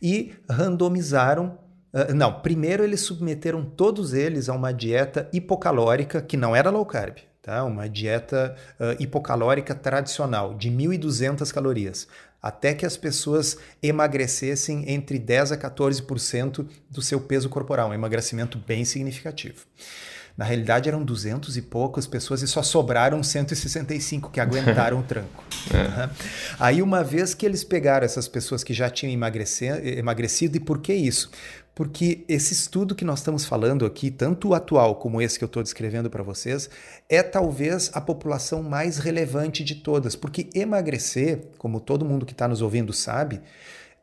e 0.00 0.34
randomizaram. 0.50 1.58
Uh, 1.92 2.12
não, 2.14 2.40
primeiro 2.40 2.82
eles 2.82 3.02
submeteram 3.02 3.64
todos 3.64 4.14
eles 4.14 4.48
a 4.48 4.54
uma 4.54 4.72
dieta 4.72 5.28
hipocalórica 5.32 6.20
que 6.20 6.36
não 6.36 6.56
era 6.56 6.70
low 6.70 6.84
carb, 6.84 7.18
tá? 7.42 7.64
uma 7.64 7.88
dieta 7.88 8.56
uh, 8.78 9.02
hipocalórica 9.02 9.74
tradicional 9.74 10.54
de 10.54 10.70
1.200 10.70 11.52
calorias, 11.52 12.06
até 12.40 12.72
que 12.72 12.86
as 12.86 12.96
pessoas 12.96 13.58
emagrecessem 13.82 14.88
entre 14.88 15.18
10 15.18 15.52
a 15.52 15.56
14% 15.56 16.66
do 16.88 17.02
seu 17.02 17.20
peso 17.20 17.48
corporal, 17.48 17.90
um 17.90 17.94
emagrecimento 17.94 18.58
bem 18.58 18.84
significativo. 18.84 19.66
Na 20.36 20.46
realidade, 20.46 20.88
eram 20.88 21.04
200 21.04 21.56
e 21.58 21.62
poucas 21.62 22.06
pessoas 22.06 22.40
e 22.42 22.48
só 22.48 22.62
sobraram 22.62 23.22
165 23.22 24.30
que 24.30 24.40
aguentaram 24.40 25.00
o 25.00 25.02
tranco. 25.04 25.44
É. 25.70 26.08
Aí, 26.58 26.80
uma 26.80 27.04
vez 27.04 27.34
que 27.34 27.44
eles 27.44 27.62
pegaram 27.62 28.04
essas 28.04 28.26
pessoas 28.28 28.64
que 28.64 28.72
já 28.72 28.88
tinham 28.88 29.12
emagrecido, 29.12 30.56
e 30.56 30.60
por 30.60 30.78
que 30.78 30.94
isso? 30.94 31.30
Porque 31.74 32.24
esse 32.28 32.52
estudo 32.52 32.94
que 32.94 33.04
nós 33.04 33.20
estamos 33.20 33.46
falando 33.46 33.86
aqui, 33.86 34.10
tanto 34.10 34.48
o 34.48 34.54
atual 34.54 34.96
como 34.96 35.22
esse 35.22 35.38
que 35.38 35.44
eu 35.44 35.46
estou 35.46 35.62
descrevendo 35.62 36.10
para 36.10 36.22
vocês, 36.22 36.68
é 37.08 37.22
talvez 37.22 37.90
a 37.94 38.00
população 38.00 38.62
mais 38.62 38.98
relevante 38.98 39.64
de 39.64 39.76
todas. 39.76 40.14
Porque 40.14 40.50
emagrecer, 40.54 41.48
como 41.56 41.80
todo 41.80 42.04
mundo 42.04 42.26
que 42.26 42.32
está 42.32 42.46
nos 42.46 42.60
ouvindo 42.60 42.92
sabe, 42.92 43.40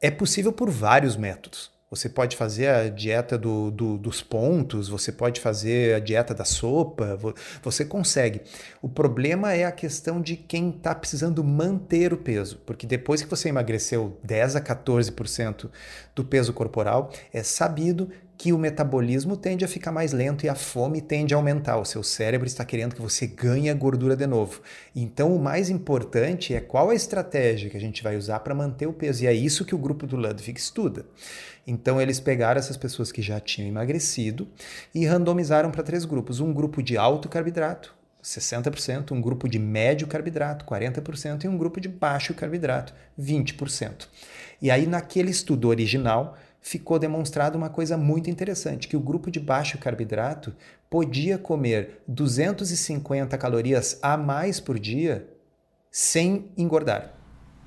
é 0.01 0.09
possível 0.09 0.51
por 0.51 0.69
vários 0.69 1.15
métodos. 1.15 1.78
Você 1.91 2.07
pode 2.07 2.37
fazer 2.37 2.67
a 2.67 2.87
dieta 2.87 3.35
do, 3.35 3.71
do, 3.71 3.97
dos 3.97 4.21
pontos, 4.21 4.87
você 4.87 5.11
pode 5.11 5.41
fazer 5.41 5.95
a 5.95 5.99
dieta 5.99 6.35
da 6.35 6.45
sopa, 6.45 7.17
você 7.63 7.83
consegue. 7.83 8.41
O 8.79 8.87
problema 8.87 9.53
é 9.53 9.65
a 9.65 9.71
questão 9.71 10.21
de 10.21 10.35
quem 10.35 10.69
está 10.69 10.93
precisando 10.93 11.43
manter 11.43 12.13
o 12.13 12.17
peso, 12.17 12.61
porque 12.63 12.85
depois 12.85 13.23
que 13.23 13.29
você 13.29 13.49
emagreceu 13.49 14.19
10 14.23 14.57
a 14.57 14.61
14% 14.61 15.67
do 16.15 16.23
peso 16.23 16.53
corporal, 16.53 17.11
é 17.33 17.41
sabido 17.41 18.09
que 18.39 18.53
o 18.53 18.57
metabolismo 18.57 19.35
tende 19.35 19.65
a 19.65 19.67
ficar 19.67 19.91
mais 19.91 20.13
lento 20.13 20.45
e 20.45 20.49
a 20.49 20.55
fome 20.55 21.01
tende 21.01 21.33
a 21.33 21.37
aumentar. 21.37 21.77
O 21.77 21.83
seu 21.83 22.01
cérebro 22.01 22.47
está 22.47 22.63
querendo 22.63 22.95
que 22.95 23.01
você 23.01 23.27
ganhe 23.27 23.73
gordura 23.73 24.15
de 24.15 24.25
novo. 24.25 24.61
Então, 24.95 25.35
o 25.35 25.43
mais 25.43 25.69
importante 25.69 26.53
é 26.53 26.61
qual 26.61 26.89
a 26.89 26.95
estratégia 26.95 27.69
que 27.69 27.75
a 27.75 27.81
gente 27.81 28.01
vai 28.01 28.15
usar 28.15 28.39
para 28.39 28.55
manter 28.55 28.87
o 28.87 28.93
peso. 28.93 29.25
E 29.25 29.27
é 29.27 29.33
isso 29.33 29.65
que 29.65 29.75
o 29.75 29.77
grupo 29.77 30.07
do 30.07 30.15
Ludwig 30.15 30.57
estuda. 30.57 31.05
Então 31.69 32.01
eles 32.01 32.19
pegaram 32.19 32.57
essas 32.57 32.75
pessoas 32.75 33.11
que 33.11 33.21
já 33.21 33.39
tinham 33.39 33.69
emagrecido 33.69 34.47
e 34.93 35.05
randomizaram 35.05 35.69
para 35.69 35.83
três 35.83 36.03
grupos: 36.03 36.39
um 36.39 36.51
grupo 36.51 36.81
de 36.81 36.97
alto 36.97 37.29
carboidrato, 37.29 37.93
60%, 38.23 39.11
um 39.11 39.21
grupo 39.21 39.47
de 39.47 39.59
médio 39.59 40.07
carboidrato, 40.07 40.65
40%, 40.65 41.43
e 41.43 41.47
um 41.47 41.55
grupo 41.55 41.79
de 41.79 41.87
baixo 41.87 42.33
carboidrato, 42.33 42.91
20%. 43.19 44.07
E 44.59 44.71
aí, 44.71 44.87
naquele 44.87 45.29
estudo 45.29 45.67
original, 45.67 46.35
ficou 46.59 46.97
demonstrado 46.97 47.55
uma 47.55 47.69
coisa 47.69 47.95
muito 47.95 48.31
interessante, 48.31 48.87
que 48.87 48.97
o 48.97 48.99
grupo 48.99 49.29
de 49.29 49.39
baixo 49.39 49.77
carboidrato 49.77 50.55
podia 50.89 51.37
comer 51.37 52.01
250 52.07 53.37
calorias 53.37 53.99
a 54.01 54.17
mais 54.17 54.59
por 54.59 54.79
dia 54.79 55.27
sem 55.91 56.51
engordar. 56.57 57.18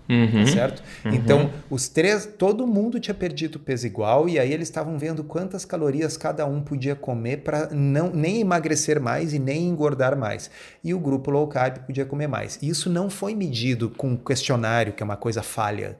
Uhum, 0.08 0.46
certo? 0.46 0.82
Uhum. 1.04 1.14
Então, 1.14 1.50
os 1.70 1.88
três, 1.88 2.26
todo 2.26 2.66
mundo 2.66 2.98
tinha 2.98 3.14
perdido 3.14 3.58
peso 3.58 3.86
igual 3.86 4.28
e 4.28 4.38
aí 4.38 4.52
eles 4.52 4.68
estavam 4.68 4.98
vendo 4.98 5.22
quantas 5.22 5.64
calorias 5.64 6.16
cada 6.16 6.44
um 6.44 6.60
podia 6.60 6.94
comer 6.94 7.38
para 7.38 7.68
não 7.70 8.10
nem 8.10 8.40
emagrecer 8.40 9.00
mais 9.00 9.32
e 9.32 9.38
nem 9.38 9.68
engordar 9.68 10.16
mais. 10.16 10.50
E 10.82 10.92
o 10.92 10.98
grupo 10.98 11.30
low 11.30 11.46
carb 11.46 11.78
podia 11.78 12.04
comer 12.04 12.26
mais. 12.26 12.58
Isso 12.60 12.90
não 12.90 13.08
foi 13.08 13.34
medido 13.34 13.90
com 13.90 14.16
questionário, 14.16 14.92
que 14.92 15.02
é 15.02 15.04
uma 15.04 15.16
coisa 15.16 15.42
falha. 15.42 15.96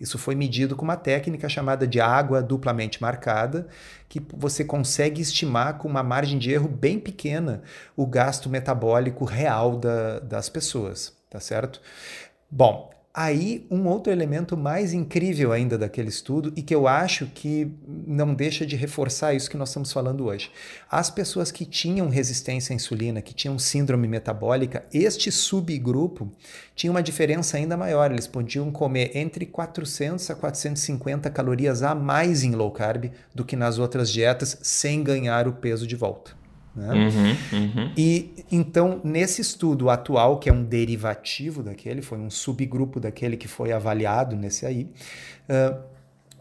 Isso 0.00 0.16
foi 0.16 0.34
medido 0.34 0.74
com 0.74 0.82
uma 0.82 0.96
técnica 0.96 1.46
chamada 1.46 1.86
de 1.86 2.00
água 2.00 2.42
duplamente 2.42 3.02
marcada, 3.02 3.68
que 4.08 4.22
você 4.34 4.64
consegue 4.64 5.20
estimar 5.20 5.76
com 5.76 5.86
uma 5.86 6.02
margem 6.02 6.38
de 6.38 6.50
erro 6.50 6.68
bem 6.68 6.98
pequena 6.98 7.62
o 7.94 8.06
gasto 8.06 8.48
metabólico 8.48 9.26
real 9.26 9.76
da, 9.76 10.18
das 10.20 10.48
pessoas, 10.48 11.14
tá 11.28 11.38
certo? 11.38 11.82
Bom, 12.50 12.90
Aí, 13.12 13.66
um 13.68 13.88
outro 13.88 14.12
elemento 14.12 14.56
mais 14.56 14.92
incrível 14.92 15.50
ainda 15.50 15.76
daquele 15.76 16.08
estudo, 16.08 16.52
e 16.54 16.62
que 16.62 16.72
eu 16.72 16.86
acho 16.86 17.26
que 17.26 17.68
não 18.06 18.32
deixa 18.32 18.64
de 18.64 18.76
reforçar 18.76 19.34
isso 19.34 19.50
que 19.50 19.56
nós 19.56 19.70
estamos 19.70 19.92
falando 19.92 20.26
hoje. 20.26 20.48
As 20.88 21.10
pessoas 21.10 21.50
que 21.50 21.64
tinham 21.64 22.08
resistência 22.08 22.72
à 22.72 22.76
insulina, 22.76 23.20
que 23.20 23.34
tinham 23.34 23.58
síndrome 23.58 24.06
metabólica, 24.06 24.84
este 24.94 25.32
subgrupo 25.32 26.32
tinha 26.76 26.90
uma 26.92 27.02
diferença 27.02 27.56
ainda 27.56 27.76
maior. 27.76 28.12
Eles 28.12 28.28
podiam 28.28 28.70
comer 28.70 29.10
entre 29.16 29.44
400 29.44 30.30
a 30.30 30.36
450 30.36 31.28
calorias 31.30 31.82
a 31.82 31.96
mais 31.96 32.44
em 32.44 32.52
low 32.52 32.70
carb 32.70 33.10
do 33.34 33.44
que 33.44 33.56
nas 33.56 33.78
outras 33.78 34.08
dietas, 34.08 34.56
sem 34.62 35.02
ganhar 35.02 35.48
o 35.48 35.54
peso 35.54 35.84
de 35.84 35.96
volta. 35.96 36.39
Né? 36.74 36.92
Uhum, 36.92 37.58
uhum. 37.58 37.92
E 37.96 38.44
então, 38.50 39.00
nesse 39.02 39.40
estudo 39.40 39.90
atual, 39.90 40.38
que 40.38 40.48
é 40.48 40.52
um 40.52 40.64
derivativo 40.64 41.62
daquele, 41.62 42.02
foi 42.02 42.18
um 42.18 42.30
subgrupo 42.30 43.00
daquele 43.00 43.36
que 43.36 43.48
foi 43.48 43.72
avaliado 43.72 44.36
nesse 44.36 44.64
aí, 44.66 44.88
uh, 45.48 45.80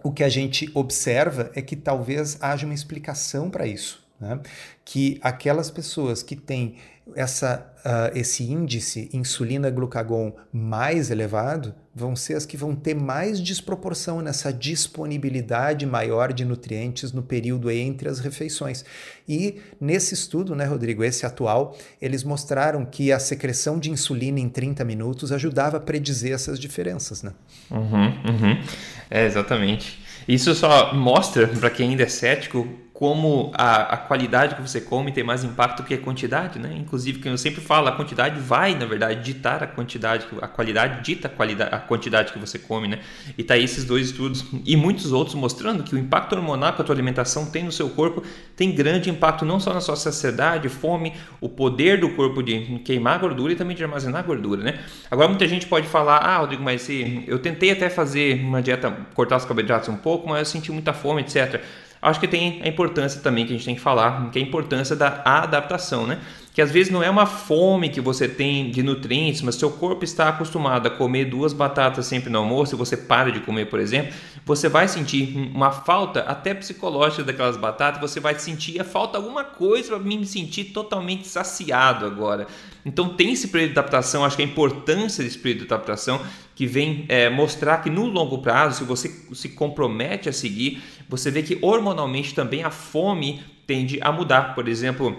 o 0.04 0.12
que 0.12 0.24
a 0.24 0.30
gente 0.30 0.70
observa 0.74 1.52
é 1.56 1.62
que 1.62 1.76
talvez 1.76 2.38
haja 2.42 2.66
uma 2.66 2.74
explicação 2.74 3.50
para 3.50 3.68
isso. 3.68 4.08
Né? 4.20 4.40
Que 4.86 5.20
aquelas 5.22 5.72
pessoas 5.72 6.22
que 6.22 6.36
têm 6.36 6.76
essa, 7.16 7.74
uh, 7.80 8.18
esse 8.18 8.44
índice 8.44 9.10
insulina-glucagon 9.14 10.34
mais 10.52 11.12
elevado 11.12 11.74
vão 11.94 12.16
ser 12.16 12.36
as 12.36 12.46
que 12.46 12.56
vão 12.56 12.76
ter 12.76 12.96
mais 12.96 13.42
desproporção 13.42 14.22
nessa 14.22 14.54
disponibilidade 14.54 15.86
maior 15.86 16.32
de 16.32 16.46
nutrientes 16.46 17.12
no 17.12 17.22
período 17.22 17.70
entre 17.70 18.08
as 18.08 18.20
refeições. 18.20 18.86
E 19.28 19.60
nesse 19.80 20.14
estudo, 20.14 20.56
né, 20.56 20.66
Rodrigo, 20.66 21.04
esse 21.04 21.26
atual, 21.26 21.78
eles 22.02 22.24
mostraram 22.24 22.86
que 22.86 23.12
a 23.12 23.20
secreção 23.20 23.78
de 23.78 23.92
insulina 23.92 24.40
em 24.40 24.48
30 24.48 24.86
minutos 24.86 25.32
ajudava 25.32 25.78
a 25.78 25.80
predizer 25.82 26.34
essas 26.34 26.60
diferenças. 26.60 27.22
Né? 27.22 27.34
Uhum, 27.70 28.06
uhum. 28.06 28.64
É, 29.10 29.26
exatamente. 29.26 30.00
Isso 30.28 30.54
só 30.54 30.94
mostra, 30.94 31.48
para 31.48 31.70
quem 31.70 31.90
ainda 31.90 32.04
é 32.04 32.08
cético, 32.08 32.68
como 33.00 33.50
a, 33.54 33.94
a, 33.94 33.98
qualidade 33.98 34.56
que 34.56 34.62
você 34.62 34.82
come 34.82 35.10
tem 35.10 35.24
mais 35.24 35.42
impacto 35.46 35.84
que 35.84 35.94
a 35.94 35.98
quantidade, 35.98 36.60
né? 36.60 36.76
Inclusive, 36.78 37.20
que 37.20 37.30
eu 37.30 37.38
sempre 37.38 37.62
falo, 37.62 37.88
a 37.88 37.94
quantidade 37.94 38.38
vai, 38.42 38.76
na 38.76 38.86
verdade, 38.86 39.24
ditar 39.24 39.64
a 39.64 39.68
quantidade, 39.68 40.28
a 40.42 40.48
qualidade 40.50 41.02
dita 41.02 41.30
a, 41.30 41.32
qualidade, 41.32 41.74
a 41.74 41.80
quantidade 41.80 42.34
que 42.34 42.38
você 42.38 42.60
come, 42.60 42.90
né? 42.90 43.00
E 43.38 43.44
tá 43.44 43.54
aí 43.54 43.64
esses 43.64 43.86
dois 43.86 44.08
estudos 44.08 44.46
e 44.66 44.76
muitos 44.76 45.14
outros 45.14 45.34
mostrando 45.34 45.82
que 45.82 45.96
o 45.96 45.98
impacto 45.98 46.36
hormonal 46.36 46.74
que 46.74 46.82
a 46.82 46.84
tua 46.84 46.94
alimentação 46.94 47.46
tem 47.46 47.64
no 47.64 47.72
seu 47.72 47.90
corpo 47.90 48.22
tem 48.54 48.76
grande 48.76 49.10
impacto 49.10 49.46
não 49.46 49.62
só 49.62 49.74
na 49.74 49.80
sua 49.80 49.96
saciedade, 49.96 50.68
fome, 50.68 51.14
o 51.40 51.48
poder 51.48 52.02
do 52.02 52.10
corpo 52.10 52.44
de 52.44 52.80
queimar 52.80 53.18
gordura 53.18 53.54
e 53.54 53.56
também 53.56 53.78
de 53.78 53.82
armazenar 53.82 54.26
gordura, 54.26 54.62
né? 54.62 54.78
Agora, 55.10 55.30
muita 55.30 55.48
gente 55.48 55.66
pode 55.68 55.88
falar, 55.88 56.18
ah, 56.18 56.40
Rodrigo, 56.40 56.62
mas 56.62 56.82
se 56.82 57.24
eu 57.26 57.40
tentei 57.40 57.72
até 57.72 57.90
fazer 57.90 58.42
uma 58.42 58.62
dieta, 58.62 58.92
cortar 59.14 59.38
os 59.38 59.46
carboidratos 59.46 59.88
um 59.88 59.96
pouco, 59.96 60.28
mas 60.28 60.40
eu 60.40 60.46
senti 60.46 60.70
muita 60.70 60.92
fome, 60.92 61.22
etc 61.22 61.64
acho 62.02 62.20
que 62.20 62.28
tem 62.28 62.62
a 62.64 62.68
importância 62.68 63.22
também 63.22 63.46
que 63.46 63.54
a 63.54 63.56
gente 63.56 63.66
tem 63.66 63.76
que 63.76 63.82
falar, 63.82 64.30
que 64.32 64.40
é 64.40 64.42
a 64.42 64.46
importância 64.46 64.96
da 64.96 65.22
adaptação, 65.26 66.08
né? 66.08 66.20
Que 66.54 66.62
às 66.62 66.72
vezes 66.72 66.92
não 66.92 67.02
é 67.02 67.10
uma 67.10 67.26
fome 67.26 67.90
que 67.90 68.02
você 68.02 68.28
tem 68.28 68.70
de 68.72 68.84
nutrientes, 68.84 69.42
mas 69.42 69.56
seu 69.56 69.70
corpo 69.70 70.04
está 70.04 70.30
acostumado 70.30 70.88
a 70.88 70.90
comer 70.90 71.26
duas 71.26 71.54
batatas 71.54 72.06
sempre 72.06 72.30
no 72.30 72.40
almoço, 72.40 72.76
e 72.76 72.78
você 72.78 72.98
para 72.98 73.32
de 73.32 73.40
comer, 73.40 73.66
por 73.66 73.80
exemplo, 73.80 74.14
você 74.46 74.68
vai 74.68 74.88
sentir 74.88 75.52
uma 75.54 75.72
falta 75.72 76.22
até 76.22 76.54
psicológica 76.54 77.24
daquelas 77.24 77.56
batatas, 77.56 78.02
você 78.02 78.20
vai 78.20 78.38
sentir 78.40 78.80
a 78.80 78.84
falta 78.84 79.18
alguma 79.18 79.44
coisa 79.44 79.90
para 79.90 80.00
me 80.00 80.26
sentir 80.26 80.66
totalmente 80.66 81.28
saciado 81.28 82.06
agora. 82.06 82.48
Então 82.86 83.10
tem 83.10 83.32
esse 83.32 83.50
período 83.50 83.74
de 83.74 83.80
adaptação, 83.80 84.26
acho 84.26 84.36
que 84.36 84.42
a 84.42 84.46
importância 84.46 85.24
desse 85.24 85.38
período 85.38 85.68
de 85.68 85.74
adaptação 85.74 86.20
que 86.56 86.66
vem 86.66 87.06
é, 87.08 87.30
mostrar 87.30 87.78
que 87.78 87.90
no 87.90 88.06
longo 88.06 88.40
prazo, 88.40 88.80
se 88.80 88.84
você 88.84 89.10
se 89.34 89.50
compromete 89.50 90.28
a 90.28 90.34
seguir, 90.34 90.82
você 91.10 91.32
vê 91.32 91.42
que 91.42 91.58
hormonalmente 91.60 92.36
também 92.36 92.64
a 92.64 92.70
fome 92.70 93.42
tende 93.66 93.98
a 94.00 94.12
mudar. 94.12 94.54
Por 94.54 94.70
exemplo, 94.70 95.18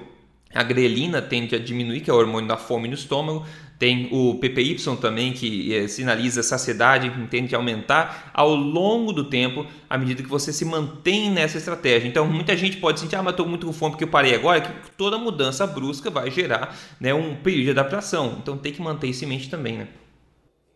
a 0.55 0.62
grelina 0.62 1.20
tende 1.20 1.57
a 1.57 1.59
diminuir, 1.59 2.00
que 2.00 2.09
é 2.09 2.14
o 2.14 2.16
hormônio 2.16 2.48
da 2.48 2.57
fome 2.57 2.87
no 2.87 2.94
estômago. 2.94 3.44
Tem 3.76 4.09
o 4.12 4.35
PPY 4.37 4.76
também, 5.00 5.33
que 5.33 5.74
é, 5.74 5.88
sinaliza 5.88 6.42
saciedade, 6.42 7.11
tende 7.29 7.55
a 7.55 7.59
aumentar 7.59 8.31
ao 8.33 8.55
longo 8.55 9.12
do 9.12 9.24
tempo, 9.24 9.66
à 9.88 9.96
medida 9.98 10.22
que 10.22 10.29
você 10.29 10.53
se 10.53 10.64
mantém 10.64 11.31
nessa 11.31 11.59
estratégia. 11.59 12.07
Então, 12.07 12.26
muita 12.26 12.57
gente 12.57 12.76
pode 12.76 13.00
sentir, 13.00 13.16
ah, 13.16 13.22
mas 13.22 13.33
estou 13.33 13.48
muito 13.48 13.66
com 13.66 13.72
fome 13.72 13.92
porque 13.92 14.05
eu 14.05 14.09
parei 14.09 14.35
agora, 14.35 14.61
que 14.61 14.90
toda 14.96 15.18
mudança 15.18 15.66
brusca 15.66 16.11
vai 16.11 16.31
gerar 16.31 16.76
né, 17.00 17.12
um 17.14 17.35
período 17.35 17.64
de 17.64 17.70
adaptação. 17.70 18.37
Então, 18.40 18.57
tem 18.57 18.72
que 18.72 18.83
manter 18.83 19.09
isso 19.09 19.24
em 19.24 19.29
mente 19.29 19.48
também, 19.48 19.79
né? 19.79 19.88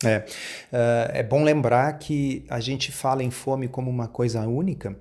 É, 0.04 0.18
uh, 0.18 1.10
é 1.12 1.22
bom 1.22 1.42
lembrar 1.42 1.92
que 1.98 2.44
a 2.48 2.60
gente 2.60 2.92
fala 2.92 3.22
em 3.22 3.30
fome 3.30 3.68
como 3.68 3.90
uma 3.90 4.08
coisa 4.08 4.40
única, 4.46 4.96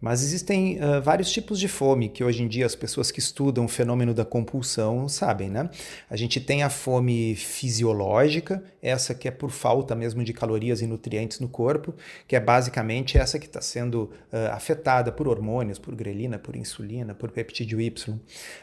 mas 0.00 0.22
existem 0.22 0.78
uh, 0.78 1.02
vários 1.02 1.30
tipos 1.30 1.58
de 1.58 1.66
fome 1.66 2.08
que 2.08 2.22
hoje 2.22 2.42
em 2.42 2.48
dia 2.48 2.64
as 2.64 2.74
pessoas 2.74 3.10
que 3.10 3.18
estudam 3.18 3.64
o 3.64 3.68
fenômeno 3.68 4.14
da 4.14 4.24
compulsão 4.24 5.08
sabem, 5.08 5.50
né? 5.50 5.68
A 6.08 6.16
gente 6.16 6.40
tem 6.40 6.62
a 6.62 6.70
fome 6.70 7.34
fisiológica, 7.34 8.62
essa 8.80 9.12
que 9.12 9.26
é 9.26 9.30
por 9.30 9.50
falta 9.50 9.96
mesmo 9.96 10.22
de 10.22 10.32
calorias 10.32 10.80
e 10.80 10.86
nutrientes 10.86 11.40
no 11.40 11.48
corpo, 11.48 11.94
que 12.28 12.36
é 12.36 12.40
basicamente 12.40 13.18
essa 13.18 13.38
que 13.38 13.46
está 13.46 13.60
sendo 13.60 14.10
uh, 14.32 14.52
afetada 14.52 15.10
por 15.10 15.26
hormônios, 15.26 15.78
por 15.78 15.94
grelina, 15.96 16.38
por 16.38 16.54
insulina, 16.54 17.14
por 17.14 17.32
peptídeo 17.32 17.80
Y. 17.80 18.16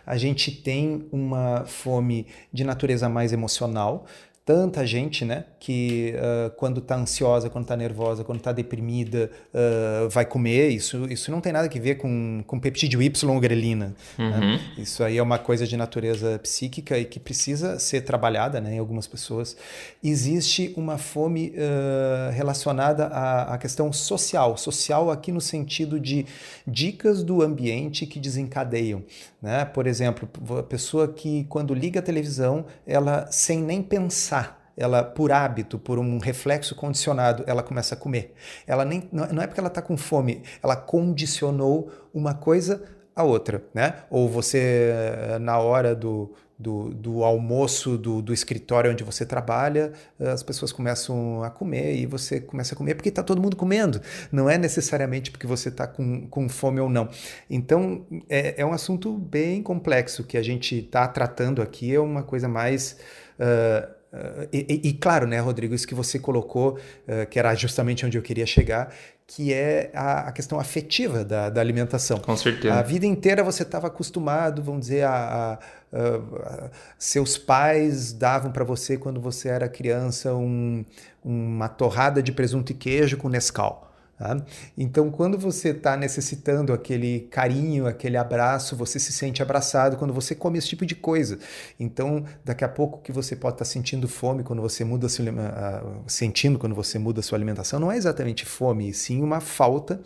A 0.05 0.17
gente 0.17 0.51
tem 0.51 1.05
uma 1.11 1.65
fome 1.65 2.27
de 2.53 2.63
natureza 2.63 3.09
mais 3.09 3.33
emocional, 3.33 4.05
tanta 4.45 4.85
gente, 4.85 5.25
né, 5.25 5.45
que 5.59 6.13
uh, 6.15 6.51
quando 6.51 6.77
está 6.79 6.95
ansiosa, 6.95 7.49
quando 7.49 7.63
está 7.63 7.75
nervosa, 7.75 8.23
quando 8.23 8.37
está 8.37 8.51
deprimida, 8.51 9.31
uh, 9.51 10.07
vai 10.07 10.23
comer. 10.23 10.69
Isso, 10.69 11.07
isso 11.09 11.31
não 11.31 11.41
tem 11.41 11.51
nada 11.51 11.67
a 11.67 11.79
ver 11.79 11.95
com, 11.95 12.43
com 12.45 12.59
peptídeo 12.59 13.01
Y 13.01 13.33
ou 13.33 13.39
grelina. 13.39 13.95
Né? 14.15 14.25
Uhum. 14.25 14.39
Né? 14.39 14.61
Isso 14.77 15.03
aí 15.03 15.17
é 15.17 15.23
uma 15.23 15.39
coisa 15.39 15.65
de 15.65 15.75
natureza 15.75 16.37
psíquica 16.37 16.95
e 16.95 17.05
que 17.05 17.19
precisa 17.19 17.79
ser 17.79 18.01
trabalhada, 18.01 18.61
né, 18.61 18.75
em 18.75 18.77
algumas 18.77 19.07
pessoas. 19.07 19.57
Existe 20.03 20.71
uma 20.77 20.99
fome 20.99 21.51
uh, 21.55 22.31
relacionada 22.31 23.07
à, 23.07 23.55
à 23.55 23.57
questão 23.57 23.91
social, 23.91 24.55
social 24.57 25.09
aqui 25.09 25.31
no 25.31 25.41
sentido 25.41 25.99
de 25.99 26.23
dicas 26.67 27.23
do 27.23 27.41
ambiente 27.41 28.05
que 28.05 28.19
desencadeiam. 28.19 29.01
Né? 29.45 29.63
Por 29.63 29.85
exemplo, 29.85 30.27
a 30.57 30.63
pessoa 30.63 31.07
que 31.07 31.43
quando 31.43 31.71
liga 31.71 31.99
a 31.99 32.03
televisão, 32.03 32.65
ela 32.83 33.27
sem 33.29 33.61
nem 33.61 33.79
pensar, 33.79 34.71
ela 34.75 35.03
por 35.03 35.31
hábito, 35.31 35.77
por 35.77 35.99
um 35.99 36.17
reflexo 36.17 36.73
condicionado, 36.73 37.43
ela 37.45 37.61
começa 37.61 37.93
a 37.93 37.97
comer. 37.97 38.33
Ela 38.65 38.83
nem 38.83 39.07
não 39.11 39.43
é 39.43 39.45
porque 39.45 39.59
ela 39.59 39.69
está 39.69 39.83
com 39.83 39.95
fome, 39.95 40.41
ela 40.63 40.75
condicionou 40.75 41.91
uma 42.11 42.33
coisa 42.33 42.81
a 43.15 43.21
outra, 43.21 43.63
né? 43.71 43.97
Ou 44.09 44.27
você 44.27 44.91
na 45.39 45.59
hora 45.59 45.93
do, 45.93 46.33
do, 46.57 46.93
do 46.93 47.23
almoço 47.23 47.97
do, 47.97 48.21
do, 48.21 48.33
escritório 48.33 48.91
onde 48.91 49.03
você 49.03 49.25
trabalha, 49.25 49.91
as 50.19 50.41
pessoas 50.41 50.71
começam 50.71 51.43
a 51.43 51.49
comer 51.49 51.95
e 51.95 52.05
você 52.05 52.39
começa 52.39 52.73
a 52.73 52.77
comer 52.77 52.95
porque 52.95 53.09
está 53.09 53.21
todo 53.21 53.41
mundo 53.41 53.55
comendo. 53.55 54.01
Não 54.31 54.49
é 54.49 54.57
necessariamente 54.57 55.31
porque 55.31 55.45
você 55.45 55.69
está 55.69 55.85
com, 55.85 56.27
com 56.27 56.47
fome 56.47 56.79
ou 56.79 56.89
não. 56.89 57.09
Então, 57.49 58.05
é, 58.29 58.61
é 58.61 58.65
um 58.65 58.71
assunto 58.71 59.17
bem 59.17 59.61
complexo 59.61 60.23
que 60.23 60.37
a 60.37 60.43
gente 60.43 60.79
está 60.79 61.07
tratando 61.07 61.61
aqui, 61.61 61.93
é 61.93 61.99
uma 61.99 62.23
coisa 62.23 62.47
mais. 62.47 62.97
Uh, 63.39 63.95
Uh, 64.15 64.47
e, 64.53 64.79
e, 64.81 64.93
claro, 64.93 65.27
né, 65.27 65.39
Rodrigo, 65.39 65.75
isso 65.75 65.85
que 65.85 65.93
você 65.93 66.17
colocou, 66.17 66.79
uh, 67.05 67.27
que 67.29 67.37
era 67.37 67.53
justamente 67.53 68.05
onde 68.05 68.17
eu 68.17 68.21
queria 68.21 68.45
chegar, 68.45 68.93
que 69.27 69.51
é 69.51 69.91
a, 69.93 70.29
a 70.29 70.31
questão 70.31 70.57
afetiva 70.57 71.25
da, 71.25 71.49
da, 71.49 71.59
alimentação. 71.59 72.19
Com 72.19 72.37
certeza. 72.37 72.75
A 72.75 72.81
vida 72.81 73.05
inteira 73.05 73.43
você 73.43 73.63
estava 73.63 73.87
acostumado, 73.87 74.63
vamos 74.63 74.81
dizer, 74.81 75.03
a, 75.03 75.11
a, 75.11 75.59
a 75.95 76.69
seus 76.97 77.37
pais 77.37 78.13
davam 78.13 78.51
para 78.51 78.63
você, 78.63 78.97
quando 78.97 79.19
você 79.19 79.49
era 79.49 79.69
criança, 79.69 80.33
um, 80.33 80.83
uma 81.23 81.67
torrada 81.67 82.21
de 82.21 82.31
presunto 82.31 82.71
e 82.71 82.75
queijo 82.75 83.17
com 83.17 83.29
Nescau. 83.29 83.85
Tá? 84.17 84.37
Então, 84.77 85.11
quando 85.11 85.37
você 85.37 85.69
está 85.69 85.97
necessitando 85.97 86.71
aquele 86.71 87.27
carinho, 87.29 87.85
aquele 87.85 88.15
abraço, 88.15 88.73
você 88.73 88.97
se 88.97 89.11
sente 89.11 89.41
abraçado 89.41 89.97
quando 89.97 90.13
você 90.13 90.33
come 90.33 90.57
esse 90.57 90.69
tipo 90.69 90.85
de 90.85 90.95
coisa. 90.95 91.37
Então, 91.77 92.23
daqui 92.43 92.63
a 92.63 92.69
pouco 92.69 93.01
que 93.01 93.11
você 93.11 93.35
pode 93.35 93.55
estar 93.55 93.65
tá 93.65 93.69
sentindo 93.69 94.07
fome 94.07 94.41
quando 94.41 94.61
você 94.61 94.85
muda 94.85 95.09
sua, 95.09 95.25
uh, 95.25 96.03
sentindo 96.07 96.57
quando 96.57 96.73
você 96.73 96.97
muda 96.97 97.21
sua 97.21 97.37
alimentação, 97.37 97.77
não 97.77 97.91
é 97.91 97.97
exatamente 97.97 98.45
fome, 98.45 98.93
sim 98.93 99.21
uma 99.21 99.41
falta 99.41 99.99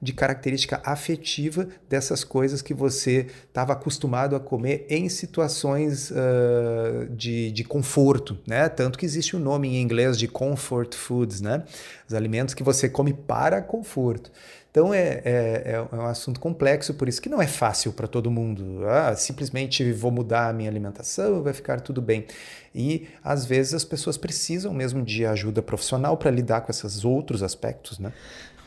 de 0.00 0.12
característica 0.12 0.80
afetiva 0.84 1.68
dessas 1.88 2.24
coisas 2.24 2.62
que 2.62 2.72
você 2.72 3.26
estava 3.46 3.74
acostumado 3.74 4.34
a 4.34 4.40
comer 4.40 4.86
em 4.88 5.08
situações 5.08 6.10
uh, 6.10 7.08
de, 7.10 7.52
de 7.52 7.64
conforto, 7.64 8.38
né? 8.46 8.68
Tanto 8.68 8.98
que 8.98 9.04
existe 9.04 9.36
o 9.36 9.38
um 9.38 9.42
nome 9.42 9.68
em 9.68 9.82
inglês 9.82 10.16
de 10.16 10.26
comfort 10.26 10.94
foods, 10.94 11.40
né? 11.40 11.64
Os 12.08 12.14
alimentos 12.14 12.54
que 12.54 12.62
você 12.62 12.88
come 12.88 13.12
para 13.12 13.60
conforto. 13.60 14.30
Então 14.70 14.94
é, 14.94 15.20
é, 15.24 15.62
é, 15.92 15.96
um 15.96 16.06
assunto 16.06 16.38
complexo, 16.38 16.94
por 16.94 17.08
isso 17.08 17.20
que 17.20 17.28
não 17.28 17.42
é 17.42 17.46
fácil 17.46 17.92
para 17.92 18.06
todo 18.06 18.30
mundo. 18.30 18.86
Ah, 18.86 19.16
simplesmente 19.16 19.92
vou 19.92 20.12
mudar 20.12 20.48
a 20.48 20.52
minha 20.52 20.70
alimentação, 20.70 21.42
vai 21.42 21.52
ficar 21.52 21.80
tudo 21.80 22.00
bem. 22.00 22.24
E 22.72 23.08
às 23.22 23.44
vezes 23.44 23.74
as 23.74 23.84
pessoas 23.84 24.16
precisam 24.16 24.72
mesmo 24.72 25.02
de 25.02 25.26
ajuda 25.26 25.60
profissional 25.60 26.16
para 26.16 26.30
lidar 26.30 26.60
com 26.60 26.70
esses 26.70 27.04
outros 27.04 27.42
aspectos, 27.42 27.98
né? 27.98 28.12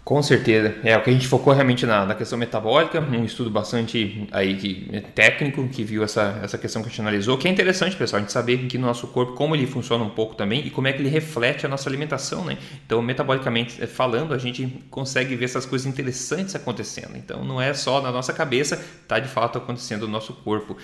Com 0.03 0.21
certeza. 0.21 0.75
É 0.83 0.97
o 0.97 1.01
que 1.01 1.09
a 1.09 1.13
gente 1.13 1.27
focou 1.27 1.53
realmente 1.53 1.85
na, 1.85 2.05
na 2.05 2.13
questão 2.13 2.37
metabólica, 2.37 2.99
um 2.99 3.23
estudo 3.23 3.49
bastante 3.49 4.27
aí 4.33 4.57
que, 4.57 5.01
técnico 5.15 5.65
que 5.69 5.81
viu 5.81 6.03
essa, 6.03 6.41
essa 6.43 6.57
questão 6.57 6.81
que 6.81 6.89
a 6.89 6.91
gente 6.91 6.99
analisou, 6.99 7.37
que 7.37 7.47
é 7.47 7.51
interessante, 7.51 7.95
pessoal, 7.95 8.17
a 8.17 8.21
gente 8.21 8.33
saber 8.33 8.57
que 8.67 8.77
no 8.77 8.85
nosso 8.85 9.07
corpo 9.07 9.31
como 9.31 9.55
ele 9.55 9.65
funciona 9.65 10.03
um 10.03 10.09
pouco 10.09 10.35
também 10.35 10.67
e 10.67 10.69
como 10.69 10.87
é 10.89 10.93
que 10.93 11.01
ele 11.01 11.07
reflete 11.07 11.65
a 11.65 11.69
nossa 11.69 11.89
alimentação, 11.89 12.43
né? 12.43 12.57
Então, 12.85 13.01
metabolicamente 13.01 13.81
eh, 13.81 13.87
falando, 13.87 14.33
a 14.33 14.37
gente 14.37 14.67
consegue 14.89 15.37
ver 15.37 15.45
essas 15.45 15.65
coisas 15.65 15.87
interessantes 15.87 16.53
acontecendo. 16.53 17.15
Então, 17.15 17.45
não 17.45 17.61
é 17.61 17.73
só 17.73 18.01
na 18.01 18.11
nossa 18.11 18.33
cabeça, 18.33 18.75
está 18.75 19.19
de 19.19 19.29
fato 19.29 19.57
acontecendo 19.57 20.05
no 20.05 20.11
nosso 20.11 20.33
corpo. 20.33 20.75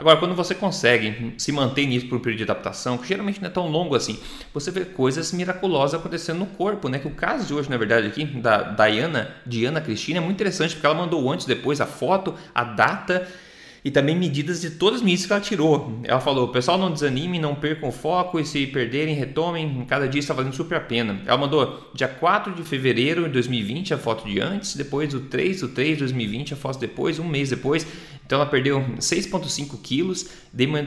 Agora, 0.00 0.16
quando 0.16 0.34
você 0.34 0.54
consegue 0.54 1.34
se 1.36 1.52
manter 1.52 1.84
nisso 1.84 2.06
por 2.06 2.16
um 2.16 2.20
período 2.22 2.38
de 2.38 2.44
adaptação, 2.44 2.96
que 2.96 3.06
geralmente 3.06 3.38
não 3.38 3.48
é 3.48 3.52
tão 3.52 3.68
longo 3.68 3.94
assim, 3.94 4.18
você 4.54 4.70
vê 4.70 4.86
coisas 4.86 5.30
miraculosas 5.30 6.00
acontecendo 6.00 6.38
no 6.38 6.46
corpo, 6.46 6.88
né? 6.88 6.98
Que 6.98 7.06
o 7.06 7.10
caso 7.10 7.46
de 7.46 7.52
hoje, 7.52 7.68
na 7.68 7.76
verdade, 7.76 8.06
aqui, 8.06 8.24
da 8.24 8.62
Diana, 8.62 9.36
Diana 9.44 9.78
Cristina, 9.78 10.16
é 10.16 10.20
muito 10.22 10.36
interessante, 10.36 10.72
porque 10.72 10.86
ela 10.86 10.94
mandou 10.94 11.30
antes, 11.30 11.44
depois, 11.44 11.82
a 11.82 11.86
foto, 11.86 12.34
a 12.54 12.64
data 12.64 13.28
e 13.84 13.90
também 13.90 14.16
medidas 14.16 14.60
de 14.60 14.70
todas 14.70 15.00
as 15.00 15.02
medidas 15.02 15.26
que 15.26 15.32
ela 15.32 15.40
tirou. 15.40 16.00
Ela 16.04 16.20
falou: 16.20 16.48
pessoal, 16.48 16.76
não 16.76 16.92
desanime, 16.92 17.38
não 17.38 17.54
percam 17.54 17.88
o 17.88 17.92
foco 17.92 18.38
e 18.38 18.44
se 18.44 18.66
perderem, 18.66 19.14
retomem. 19.14 19.84
Cada 19.88 20.08
dia 20.08 20.18
está 20.18 20.34
valendo 20.34 20.54
super 20.54 20.76
a 20.76 20.80
pena. 20.80 21.20
Ela 21.26 21.38
mandou 21.38 21.90
dia 21.94 22.08
4 22.08 22.54
de 22.54 22.62
fevereiro 22.62 23.24
de 23.24 23.30
2020 23.30 23.94
a 23.94 23.98
foto 23.98 24.28
de 24.28 24.40
antes, 24.40 24.76
depois 24.76 25.14
o 25.14 25.20
3 25.20 25.60
do 25.60 25.68
3 25.68 25.92
de 25.92 25.98
2020 26.00 26.54
a 26.54 26.56
foto 26.56 26.78
depois, 26.78 27.18
um 27.18 27.28
mês 27.28 27.50
depois. 27.50 27.86
Então 28.24 28.40
ela 28.40 28.48
perdeu 28.48 28.80
6,5 28.98 29.80
quilos. 29.82 30.28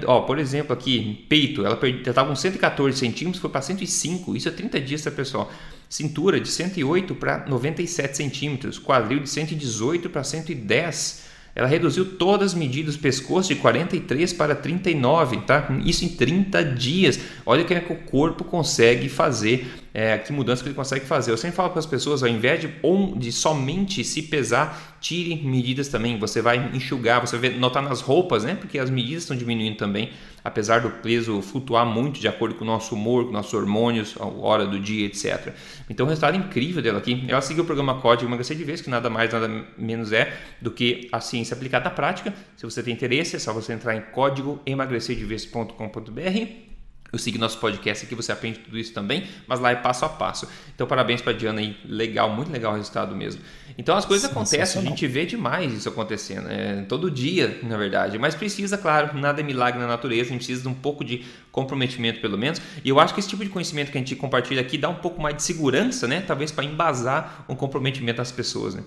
Ó, 0.05 0.21
por 0.21 0.39
exemplo, 0.39 0.71
aqui, 0.71 1.25
peito, 1.27 1.65
ela 1.65 1.77
estava 1.83 2.29
com 2.29 2.35
114 2.35 2.97
centímetros, 2.97 3.41
foi 3.41 3.49
para 3.49 3.61
105. 3.61 4.35
Isso 4.35 4.47
é 4.47 4.51
30 4.51 4.79
dias, 4.79 5.01
tá, 5.01 5.11
pessoal? 5.11 5.51
Cintura 5.89 6.39
de 6.39 6.47
108 6.47 7.13
para 7.15 7.45
97 7.45 8.15
centímetros. 8.15 8.79
Quadril 8.79 9.19
de 9.19 9.29
118 9.29 10.09
para 10.09 10.23
110 10.23 11.22
ela 11.55 11.67
reduziu 11.67 12.03
todas 12.17 12.51
as 12.51 12.57
medidas 12.57 12.95
do 12.95 13.01
pescoço 13.01 13.53
de 13.53 13.59
43 13.59 14.33
para 14.33 14.55
39, 14.55 15.41
tá? 15.41 15.67
Isso 15.85 16.03
em 16.03 16.09
30 16.09 16.63
dias. 16.63 17.19
Olha 17.45 17.63
o 17.63 17.65
que 17.65 17.73
é 17.73 17.79
que 17.79 17.93
o 17.93 17.97
corpo 17.97 18.43
consegue 18.43 19.07
fazer, 19.07 19.82
é, 19.93 20.17
que 20.17 20.33
mudança 20.33 20.63
que 20.63 20.69
ele 20.69 20.75
consegue 20.75 21.05
fazer. 21.05 21.31
Eu 21.31 21.37
sempre 21.37 21.55
falo 21.55 21.69
para 21.69 21.77
as 21.79 21.85
pessoas, 21.85 22.23
ao 22.23 22.29
invés 22.29 22.59
de, 22.59 22.73
de 23.17 23.31
somente 23.31 24.03
se 24.03 24.23
pesar, 24.23 24.97
tire 24.99 25.35
medidas 25.47 25.87
também. 25.87 26.17
Você 26.17 26.41
vai 26.41 26.71
enxugar, 26.73 27.21
você 27.21 27.37
vai 27.37 27.51
notar 27.51 27.83
nas 27.83 28.01
roupas, 28.01 28.43
né? 28.43 28.55
Porque 28.55 28.79
as 28.79 28.89
medidas 28.89 29.21
estão 29.23 29.37
diminuindo 29.37 29.77
também, 29.77 30.09
apesar 30.43 30.81
do 30.81 30.89
peso 30.89 31.39
flutuar 31.43 31.85
muito 31.85 32.19
de 32.19 32.27
acordo 32.27 32.55
com 32.55 32.63
o 32.63 32.67
nosso 32.67 32.95
humor, 32.95 33.25
com 33.25 33.31
nossos 33.31 33.53
hormônios, 33.53 34.15
a 34.19 34.25
hora 34.25 34.65
do 34.65 34.79
dia, 34.79 35.05
etc. 35.05 35.53
Então, 35.87 36.07
o 36.07 36.09
resultado 36.09 36.35
incrível 36.35 36.81
dela 36.81 36.97
aqui. 36.97 37.23
Ela 37.27 37.41
seguiu 37.41 37.61
o 37.63 37.67
programa 37.67 38.01
Código 38.01 38.27
Emagrecer 38.27 38.57
de 38.57 38.63
Vez, 38.63 38.81
que 38.81 38.89
nada 38.89 39.11
mais, 39.11 39.31
nada 39.31 39.47
menos 39.77 40.11
é 40.11 40.35
do 40.59 40.71
que 40.71 41.07
a 41.11 41.19
ciência 41.19 41.53
aplicada 41.53 41.89
à 41.89 41.91
prática. 41.91 42.33
Se 42.57 42.65
você 42.65 42.81
tem 42.81 42.95
interesse, 42.95 43.35
é 43.35 43.39
só 43.39 43.53
você 43.53 43.73
entrar 43.73 43.95
em 43.95 44.01
códigoemagrecerdevez.com.br 44.01 46.72
eu 47.13 47.19
sigo 47.19 47.37
nosso 47.37 47.59
podcast 47.59 48.05
aqui, 48.05 48.15
você 48.15 48.31
aprende 48.31 48.57
tudo 48.57 48.75
isso 48.75 48.91
também, 48.91 49.27
mas 49.45 49.59
lá 49.59 49.69
é 49.69 49.75
passo 49.75 50.03
a 50.03 50.09
passo. 50.09 50.49
Então, 50.73 50.87
parabéns 50.87 51.21
para 51.21 51.31
Diana 51.31 51.61
aí, 51.61 51.77
legal, 51.85 52.27
muito 52.31 52.51
legal 52.51 52.73
o 52.73 52.75
resultado 52.75 53.15
mesmo. 53.15 53.39
Então, 53.77 53.95
as 53.95 54.03
coisas 54.03 54.29
acontecem, 54.29 54.81
a 54.81 54.83
gente 54.83 55.05
vê 55.05 55.23
demais 55.23 55.71
isso 55.71 55.87
acontecendo, 55.87 56.49
é, 56.49 56.81
todo 56.89 57.11
dia, 57.11 57.59
na 57.61 57.77
verdade. 57.77 58.17
Mas 58.17 58.33
precisa, 58.33 58.79
claro, 58.79 59.15
nada 59.15 59.41
é 59.41 59.43
milagre 59.43 59.79
na 59.79 59.85
natureza, 59.85 60.29
a 60.29 60.33
gente 60.33 60.37
precisa 60.39 60.63
de 60.63 60.67
um 60.67 60.73
pouco 60.73 61.05
de 61.05 61.23
comprometimento, 61.51 62.19
pelo 62.19 62.35
menos. 62.35 62.59
E 62.83 62.89
eu 62.89 62.99
acho 62.99 63.13
que 63.13 63.19
esse 63.19 63.29
tipo 63.29 63.43
de 63.43 63.49
conhecimento 63.51 63.91
que 63.91 63.97
a 63.97 64.01
gente 64.01 64.15
compartilha 64.15 64.61
aqui 64.61 64.75
dá 64.75 64.89
um 64.89 64.95
pouco 64.95 65.21
mais 65.21 65.35
de 65.35 65.43
segurança, 65.43 66.07
né? 66.07 66.19
Talvez 66.25 66.51
para 66.51 66.65
embasar 66.65 67.45
um 67.47 67.55
comprometimento 67.55 68.17
das 68.17 68.31
pessoas, 68.31 68.73
né? 68.73 68.81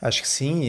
Acho 0.00 0.22
que 0.22 0.28
sim. 0.28 0.68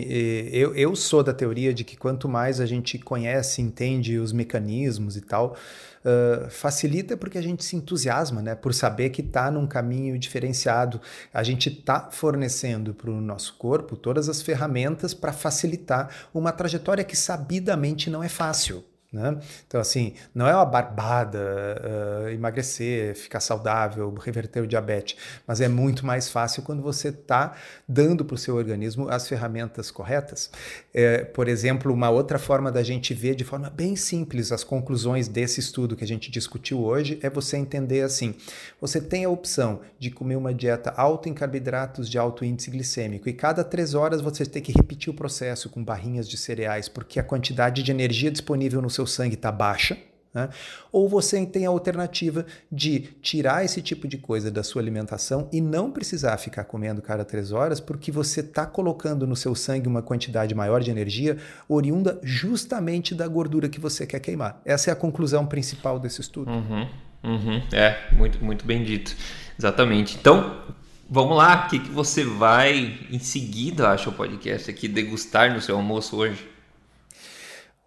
Eu, 0.52 0.76
eu 0.76 0.96
sou 0.96 1.24
da 1.24 1.34
teoria 1.34 1.74
de 1.74 1.84
que 1.84 1.96
quanto 1.96 2.28
mais 2.28 2.60
a 2.60 2.66
gente 2.66 2.98
conhece, 2.98 3.62
entende 3.62 4.18
os 4.18 4.32
mecanismos 4.32 5.18
e 5.18 5.22
tal, 5.22 5.56
uh, 6.04 6.50
facilita 6.50 7.18
porque 7.18 7.38
a 7.38 7.42
gente 7.42 7.64
se 7.64 7.76
entusiasma, 7.76 8.42
né? 8.42 8.56
Por 8.56 8.74
saber 8.74 9.10
que 9.10 9.22
está 9.22 9.52
num 9.52 9.68
caminho 9.68 10.18
diferenciado. 10.18 11.02
A 11.34 11.44
gente 11.44 11.70
está 11.70 12.10
fornecendo 12.12 12.94
para 12.94 13.12
o 13.12 13.22
nosso 13.22 13.56
corpo 13.56 13.96
todas 13.96 14.30
as 14.30 14.42
ferramentas 14.42 15.14
para 15.14 15.34
facilitar 15.34 16.10
uma 16.34 16.52
trajetória 16.52 17.04
que 17.04 17.16
sabidamente 17.16 18.10
não 18.10 18.24
é 18.24 18.30
fácil. 18.30 18.84
Né? 19.12 19.40
Então, 19.66 19.80
assim, 19.80 20.16
não 20.36 20.46
é 20.50 20.54
uma 20.54 20.66
barbada 20.66 21.40
uh, 21.40 22.30
emagrecer, 22.30 23.16
ficar 23.16 23.40
saudável, 23.40 24.14
reverter 24.16 24.62
o 24.62 24.68
diabetes, 24.68 25.16
mas 25.48 25.62
é 25.62 25.70
muito 25.70 26.06
mais 26.06 26.28
fácil 26.28 26.62
quando 26.62 26.84
você 26.84 27.08
está 27.08 27.56
dando 27.88 28.26
para 28.26 28.36
o 28.36 28.38
seu 28.38 28.58
organismo 28.58 29.08
as 29.08 29.26
ferramentas 29.26 29.90
corretas. 29.90 30.52
É, 30.94 31.24
por 31.24 31.48
exemplo, 31.48 31.94
uma 31.94 32.10
outra 32.10 32.38
forma 32.38 32.70
da 32.70 32.84
gente 32.84 33.14
ver 33.14 33.34
de 33.34 33.46
forma 33.46 33.70
bem 33.70 33.96
simples 33.96 34.52
as 34.52 34.62
conclusões 34.62 35.30
desse 35.30 35.62
estudo 35.62 35.96
que 35.96 36.04
a 36.04 36.08
gente 36.08 36.30
discutiu 36.30 36.84
hoje 36.84 37.18
é 37.24 37.30
você 37.30 37.56
entender 37.56 38.02
assim: 38.02 38.36
você 38.82 39.00
tem 39.00 39.24
a 39.24 39.30
opção 39.30 39.80
de 39.98 40.12
comer 40.12 40.36
uma 40.36 40.54
dieta 40.54 40.94
alta 40.98 41.30
em 41.30 41.34
carboidratos 41.34 42.10
de 42.10 42.18
alto 42.18 42.44
índice 42.44 42.70
glicêmico 42.70 43.30
e 43.30 43.34
cada 43.34 43.64
três 43.64 43.94
horas 43.94 44.20
você 44.20 44.46
tem 44.46 44.62
que 44.62 44.74
repetir 44.74 45.10
o 45.14 45.16
processo 45.16 45.70
com 45.70 45.82
barrinhas 45.82 46.28
de 46.28 46.36
cereais, 46.36 46.90
porque 46.90 47.22
a 47.22 47.24
quantidade 47.24 47.82
de 47.82 47.92
energia 47.92 48.30
disponível 48.30 48.82
no 48.82 48.97
seu 48.98 49.08
sangue 49.08 49.36
está 49.36 49.52
baixa, 49.52 49.98
né? 50.34 50.50
Ou 50.92 51.08
você 51.10 51.44
tem 51.46 51.66
a 51.66 51.70
alternativa 51.70 52.46
de 52.72 53.00
tirar 53.22 53.66
esse 53.66 53.82
tipo 53.82 54.08
de 54.08 54.18
coisa 54.18 54.52
da 54.52 54.62
sua 54.62 54.82
alimentação 54.82 55.50
e 55.52 55.62
não 55.62 55.92
precisar 55.92 56.38
ficar 56.38 56.64
comendo 56.66 57.02
cada 57.02 57.26
três 57.26 57.52
horas, 57.52 57.80
porque 57.80 58.12
você 58.12 58.42
está 58.42 58.66
colocando 58.66 59.26
no 59.26 59.36
seu 59.36 59.56
sangue 59.56 59.88
uma 59.88 60.02
quantidade 60.02 60.54
maior 60.54 60.82
de 60.82 60.92
energia 60.92 61.38
oriunda 61.68 62.20
justamente 62.22 63.16
da 63.16 63.28
gordura 63.28 63.70
que 63.70 63.80
você 63.80 64.06
quer 64.06 64.20
queimar. 64.20 64.62
Essa 64.64 64.92
é 64.92 64.94
a 64.94 64.96
conclusão 64.96 65.46
principal 65.46 66.00
desse 66.00 66.22
estudo. 66.22 66.52
Uhum, 66.52 66.88
uhum. 67.24 67.62
É, 67.72 67.98
muito, 68.12 68.44
muito 68.44 68.66
bem 68.66 68.84
dito. 68.84 69.16
Exatamente. 69.58 70.18
Então, 70.20 70.62
vamos 71.10 71.36
lá. 71.36 71.66
O 71.66 71.70
que, 71.70 71.80
que 71.80 71.90
você 71.90 72.24
vai 72.24 73.00
em 73.10 73.20
seguida, 73.20 73.90
acho, 73.90 74.10
o 74.10 74.14
podcast 74.14 74.70
aqui, 74.70 74.88
degustar 74.88 75.54
no 75.54 75.62
seu 75.62 75.76
almoço 75.76 76.16
hoje? 76.16 76.57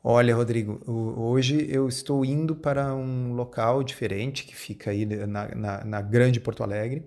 Olha, 0.02 0.34
Rodrigo, 0.34 0.80
hoje 0.86 1.66
eu 1.70 1.86
estou 1.86 2.24
indo 2.24 2.56
para 2.56 2.94
um 2.94 3.34
local 3.34 3.82
diferente 3.84 4.44
que 4.44 4.56
fica 4.56 4.90
aí 4.90 5.04
na, 5.04 5.54
na, 5.54 5.84
na 5.84 6.00
Grande 6.00 6.40
Porto 6.40 6.62
Alegre 6.62 7.04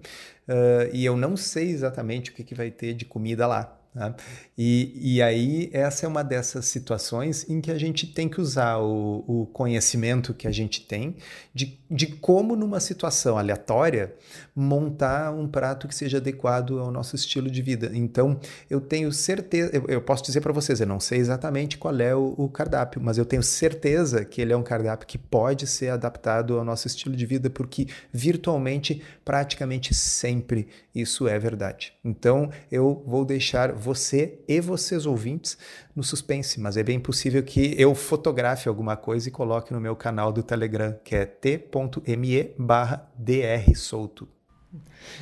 uh, 0.48 0.94
e 0.94 1.04
eu 1.04 1.18
não 1.18 1.36
sei 1.36 1.72
exatamente 1.72 2.30
o 2.30 2.34
que, 2.36 2.44
que 2.44 2.54
vai 2.54 2.70
ter 2.70 2.94
de 2.94 3.04
comida 3.04 3.48
lá. 3.48 3.83
Né? 3.94 4.14
E, 4.58 5.16
e 5.16 5.22
aí, 5.22 5.70
essa 5.72 6.06
é 6.06 6.10
uma 6.10 6.24
dessas 6.24 6.66
situações 6.66 7.50
em 7.50 7.62
que 7.62 7.72
a 7.72 7.78
gente 7.78 8.08
tem 8.08 8.28
que 8.28 8.42
usar 8.42 8.78
o, 8.78 9.24
o 9.28 9.46
conhecimento 9.48 10.34
que 10.34 10.48
a 10.48 10.52
gente 10.52 10.82
tem 10.82 11.16
de, 11.54 11.80
de 11.90 12.08
como, 12.08 12.56
numa 12.56 12.80
situação 12.80 13.38
aleatória, 13.38 14.14
montar 14.56 15.32
um 15.32 15.48
prato 15.48 15.88
que 15.88 15.96
seja 15.96 16.18
adequado 16.18 16.80
ao 16.80 16.92
nosso 16.92 17.16
estilo 17.16 17.50
de 17.50 17.62
vida. 17.62 17.92
Então, 17.94 18.40
eu 18.70 18.80
tenho 18.80 19.12
certeza, 19.12 19.72
eu, 19.74 19.86
eu 19.88 20.02
posso 20.02 20.24
dizer 20.24 20.42
para 20.42 20.54
vocês, 20.54 20.80
eu 20.80 20.88
não 20.88 21.00
sei 21.00 21.20
exatamente 21.20 21.78
qual 21.78 22.00
é 22.00 22.16
o, 22.16 22.34
o, 22.38 22.50
cardápio, 22.50 23.02
mas 23.02 23.18
eu 23.18 23.26
tenho 23.26 23.44
certeza 23.44 24.24
que 24.26 24.42
ele 24.42 24.54
é 24.54 24.58
um 24.58 24.64
cardápio 24.64 25.08
que 25.08 25.18
pode 25.18 25.68
ser 25.68 25.90
adaptado 25.90 26.58
ao 26.58 26.66
nosso 26.66 26.88
estilo 26.88 27.16
de 27.16 27.26
vida, 27.26 27.50
porque 27.50 27.88
virtualmente, 28.12 29.02
praticamente 29.26 29.94
sempre, 29.94 30.68
isso 30.94 31.28
é 31.28 31.38
verdade. 31.40 31.94
Então, 32.04 32.50
eu 32.72 33.04
vou 33.06 33.26
deixar 33.26 33.72
você 33.84 34.40
e 34.48 34.62
vocês 34.62 35.06
ouvintes 35.06 35.58
no 35.94 36.04
suspense, 36.04 36.60
mas 36.60 36.78
é 36.78 36.84
bem 36.84 37.00
possível 37.00 37.44
que 37.44 37.76
eu 37.78 37.94
fotografe 37.94 38.70
alguma 38.70 38.96
coisa 38.96 39.28
e 39.28 39.32
coloque 39.32 39.74
no 39.74 39.82
meu 39.82 39.96
canal 39.96 40.32
do 40.32 40.42
Telegram, 40.42 40.96
que 41.04 41.16
é 41.16 41.26
t.me 41.26 42.52
barra 42.58 43.12
drsolto. 43.18 44.28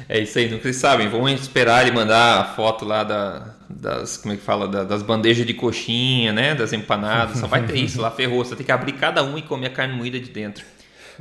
É 0.08 0.20
isso 0.20 0.38
aí, 0.38 0.50
não 0.50 0.60
vocês 0.60 0.78
sabem, 0.78 1.10
vamos 1.10 1.32
esperar 1.34 1.86
ele 1.86 1.94
mandar 1.94 2.40
a 2.40 2.44
foto 2.54 2.86
lá 2.86 3.04
da, 3.04 3.56
das, 3.70 4.16
como 4.16 4.34
é 4.34 4.38
que 4.38 4.44
fala, 4.44 4.68
da, 4.68 4.84
das 4.84 5.02
bandejas 5.02 5.46
de 5.46 5.54
coxinha, 5.54 6.32
né, 6.32 6.56
das 6.56 6.72
empanadas, 6.72 7.40
só 7.40 7.48
vai 7.48 7.66
ter 7.66 7.78
isso 7.78 8.00
lá, 8.00 8.12
ferrou, 8.12 8.46
você 8.46 8.56
tem 8.56 8.66
que 8.66 8.72
abrir 8.72 8.94
cada 8.94 9.24
um 9.24 9.38
e 9.38 9.42
comer 9.42 9.68
a 9.68 9.72
carne 9.72 9.94
moída 9.94 10.20
de 10.20 10.30
dentro. 10.30 10.64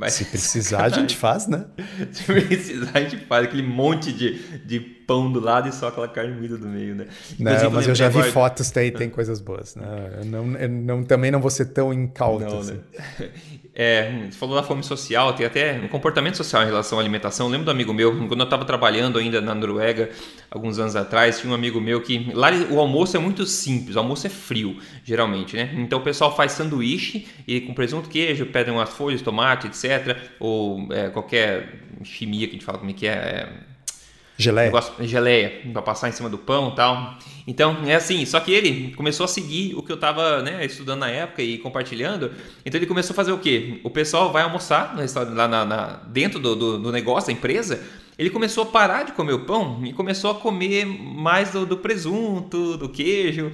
Vai 0.00 0.11
Se 0.11 0.24
precisar, 0.24 0.85
a 0.85 0.88
gente 0.88 1.16
faz, 1.18 1.46
né? 1.46 1.66
Se 2.12 2.22
precisar, 2.22 2.90
a 2.94 3.00
gente 3.00 3.16
faz 3.26 3.44
aquele 3.44 3.62
monte 3.62 4.12
de, 4.12 4.38
de 4.64 4.81
pão 5.11 5.33
do 5.33 5.40
lado 5.40 5.68
e 5.68 5.73
só 5.73 5.88
aquela 5.88 6.07
carne 6.07 6.37
moída 6.37 6.57
do 6.57 6.68
meio, 6.68 6.94
né? 6.94 7.09
não, 7.37 7.68
mas 7.73 7.88
eu 7.88 7.96
já 7.96 8.09
vi 8.09 8.18
agora... 8.18 8.31
fotos, 8.31 8.70
tem, 8.70 8.92
tem 8.92 9.11
coisas 9.11 9.40
boas. 9.40 9.75
Né? 9.75 9.85
Eu 10.20 10.25
não, 10.25 10.57
eu 10.57 10.68
não, 10.68 11.03
também 11.03 11.33
não 11.33 11.40
vou 11.40 11.51
ser 11.51 11.64
tão 11.66 11.92
incauto. 11.92 12.44
Não, 12.44 12.61
assim. 12.61 12.75
né? 13.18 13.29
É, 13.73 14.27
você 14.29 14.37
falou 14.37 14.57
da 14.57 14.64
fome 14.64 14.83
social, 14.83 15.33
tem 15.33 15.46
até 15.46 15.81
um 15.81 15.87
comportamento 15.87 16.37
social 16.37 16.64
em 16.64 16.66
relação 16.66 16.99
à 16.99 17.01
alimentação. 17.01 17.46
Eu 17.46 17.53
lembro 17.53 17.66
do 17.66 17.70
amigo 17.70 17.94
meu, 17.94 18.11
quando 18.27 18.40
eu 18.40 18.44
estava 18.44 18.64
trabalhando 18.64 19.16
ainda 19.16 19.40
na 19.40 19.55
Noruega, 19.55 20.11
alguns 20.51 20.79
anos 20.81 20.96
atrás, 20.96 21.38
tinha 21.38 21.51
um 21.51 21.55
amigo 21.55 21.81
meu 21.81 22.03
que 22.03 22.31
lá 22.35 22.51
o 22.68 22.81
almoço 22.81 23.16
é 23.16 23.20
muito 23.20 23.46
simples, 23.46 23.94
o 23.94 24.01
almoço 24.01 24.27
é 24.27 24.31
frio, 24.31 24.77
geralmente, 25.05 25.57
né? 25.57 25.70
Então 25.79 26.01
o 26.01 26.03
pessoal 26.03 26.35
faz 26.35 26.53
sanduíche 26.53 27.27
e 27.46 27.61
com 27.61 27.73
presunto, 27.73 28.09
queijo, 28.09 28.44
pedem 28.46 28.75
umas 28.75 28.90
folhas, 28.90 29.23
tomate, 29.23 29.68
etc. 29.68 30.18
Ou 30.40 30.92
é, 30.92 31.09
qualquer 31.09 31.81
chimia 32.03 32.49
que 32.49 32.51
a 32.51 32.55
gente 32.55 32.64
fala 32.64 32.77
como 32.77 32.90
é 32.90 32.94
que 32.94 33.07
é, 33.07 33.12
é 33.12 33.49
Geleia. 34.40 34.66
Negócio, 34.66 34.94
geleia, 35.00 35.61
para 35.70 35.83
passar 35.83 36.09
em 36.09 36.12
cima 36.12 36.31
do 36.31 36.38
pão 36.38 36.70
e 36.70 36.74
tal. 36.74 37.18
Então, 37.46 37.85
é 37.85 37.94
assim, 37.94 38.24
só 38.24 38.40
que 38.40 38.50
ele 38.53 38.94
começou 38.94 39.24
a 39.24 39.29
seguir 39.29 39.74
o 39.74 39.83
que 39.83 39.92
eu 39.92 39.96
estava 39.96 40.40
né, 40.40 40.64
estudando 40.64 41.00
na 41.00 41.11
época 41.11 41.42
e 41.42 41.59
compartilhando. 41.59 42.33
Então 42.64 42.79
ele 42.79 42.87
começou 42.87 43.12
a 43.12 43.16
fazer 43.16 43.33
o 43.33 43.38
quê? 43.38 43.81
O 43.85 43.90
pessoal 43.90 44.33
vai 44.33 44.42
almoçar 44.42 44.96
lá 45.35 45.46
na, 45.46 45.64
na 45.64 45.87
dentro 46.07 46.38
do, 46.38 46.57
do, 46.57 46.79
do 46.79 46.92
negócio, 46.92 47.26
da 47.26 47.33
empresa, 47.33 47.83
ele 48.20 48.28
começou 48.28 48.64
a 48.64 48.66
parar 48.66 49.04
de 49.04 49.12
comer 49.12 49.33
o 49.33 49.46
pão 49.46 49.80
e 49.83 49.94
começou 49.94 50.30
a 50.33 50.35
comer 50.35 50.85
mais 50.85 51.52
do, 51.52 51.64
do 51.64 51.78
presunto, 51.78 52.76
do 52.76 52.87
queijo. 52.87 53.50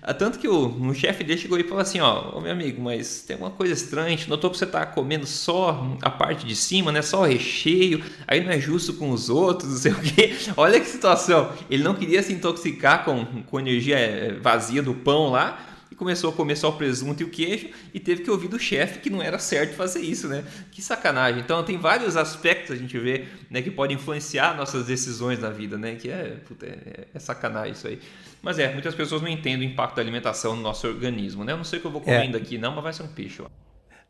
Ah, 0.00 0.14
tanto 0.14 0.38
que 0.38 0.48
o, 0.48 0.68
um 0.68 0.94
chefe 0.94 1.22
dele 1.22 1.38
chegou 1.38 1.58
e 1.58 1.64
falou 1.64 1.80
assim: 1.80 2.00
Ó, 2.00 2.40
meu 2.40 2.50
amigo, 2.50 2.80
mas 2.80 3.24
tem 3.26 3.36
uma 3.36 3.50
coisa 3.50 3.74
estranha, 3.74 4.18
notou 4.26 4.48
que 4.48 4.56
você 4.56 4.64
tá 4.64 4.86
comendo 4.86 5.26
só 5.26 5.86
a 6.00 6.08
parte 6.08 6.46
de 6.46 6.56
cima, 6.56 6.90
né? 6.90 7.02
Só 7.02 7.20
o 7.20 7.26
recheio, 7.26 8.02
aí 8.26 8.42
não 8.42 8.52
é 8.52 8.58
justo 8.58 8.94
com 8.94 9.10
os 9.10 9.28
outros, 9.28 9.70
não 9.70 9.78
sei 9.78 9.92
o 9.92 10.00
quê. 10.00 10.34
Olha 10.56 10.80
que 10.80 10.86
situação. 10.86 11.52
Ele 11.68 11.82
não 11.82 11.94
queria 11.94 12.22
se 12.22 12.32
intoxicar 12.32 13.04
com, 13.04 13.22
com 13.42 13.60
energia 13.60 13.98
eh, 13.98 14.38
vazia 14.40 14.82
do 14.82 14.94
pão 14.94 15.28
lá 15.28 15.75
e 15.96 15.98
começou 15.98 16.30
a 16.30 16.32
comer 16.32 16.56
só 16.56 16.68
o 16.68 16.74
presunto 16.74 17.22
e 17.22 17.24
o 17.24 17.30
queijo 17.30 17.70
e 17.94 17.98
teve 17.98 18.22
que 18.22 18.30
ouvir 18.30 18.48
do 18.48 18.58
chefe 18.58 18.98
que 18.98 19.08
não 19.08 19.22
era 19.22 19.38
certo 19.38 19.74
fazer 19.74 20.00
isso, 20.00 20.28
né? 20.28 20.44
Que 20.70 20.82
sacanagem. 20.82 21.40
Então 21.40 21.62
tem 21.64 21.78
vários 21.78 22.16
aspectos 22.16 22.72
a 22.72 22.76
gente 22.76 22.98
vê 22.98 23.24
né, 23.50 23.62
que 23.62 23.70
podem 23.70 23.96
influenciar 23.96 24.54
nossas 24.54 24.86
decisões 24.86 25.38
na 25.38 25.48
vida, 25.48 25.78
né? 25.78 25.94
Que 25.94 26.10
é, 26.10 26.36
puta, 26.46 26.66
é, 26.66 27.06
é, 27.14 27.18
sacanagem 27.18 27.72
isso 27.72 27.88
aí. 27.88 27.98
Mas 28.42 28.58
é, 28.58 28.70
muitas 28.72 28.94
pessoas 28.94 29.22
não 29.22 29.28
entendem 29.28 29.66
o 29.66 29.72
impacto 29.72 29.96
da 29.96 30.02
alimentação 30.02 30.54
no 30.54 30.62
nosso 30.62 30.86
organismo, 30.86 31.42
né? 31.42 31.52
Eu 31.52 31.56
não 31.56 31.64
sei 31.64 31.78
o 31.78 31.82
que 31.82 31.88
eu 31.88 31.92
vou 31.92 32.02
comendo 32.02 32.36
é. 32.36 32.40
aqui 32.40 32.58
não, 32.58 32.74
mas 32.74 32.84
vai 32.84 32.92
ser 32.92 33.02
um 33.02 33.08
peixe, 33.08 33.40
ó. 33.42 33.46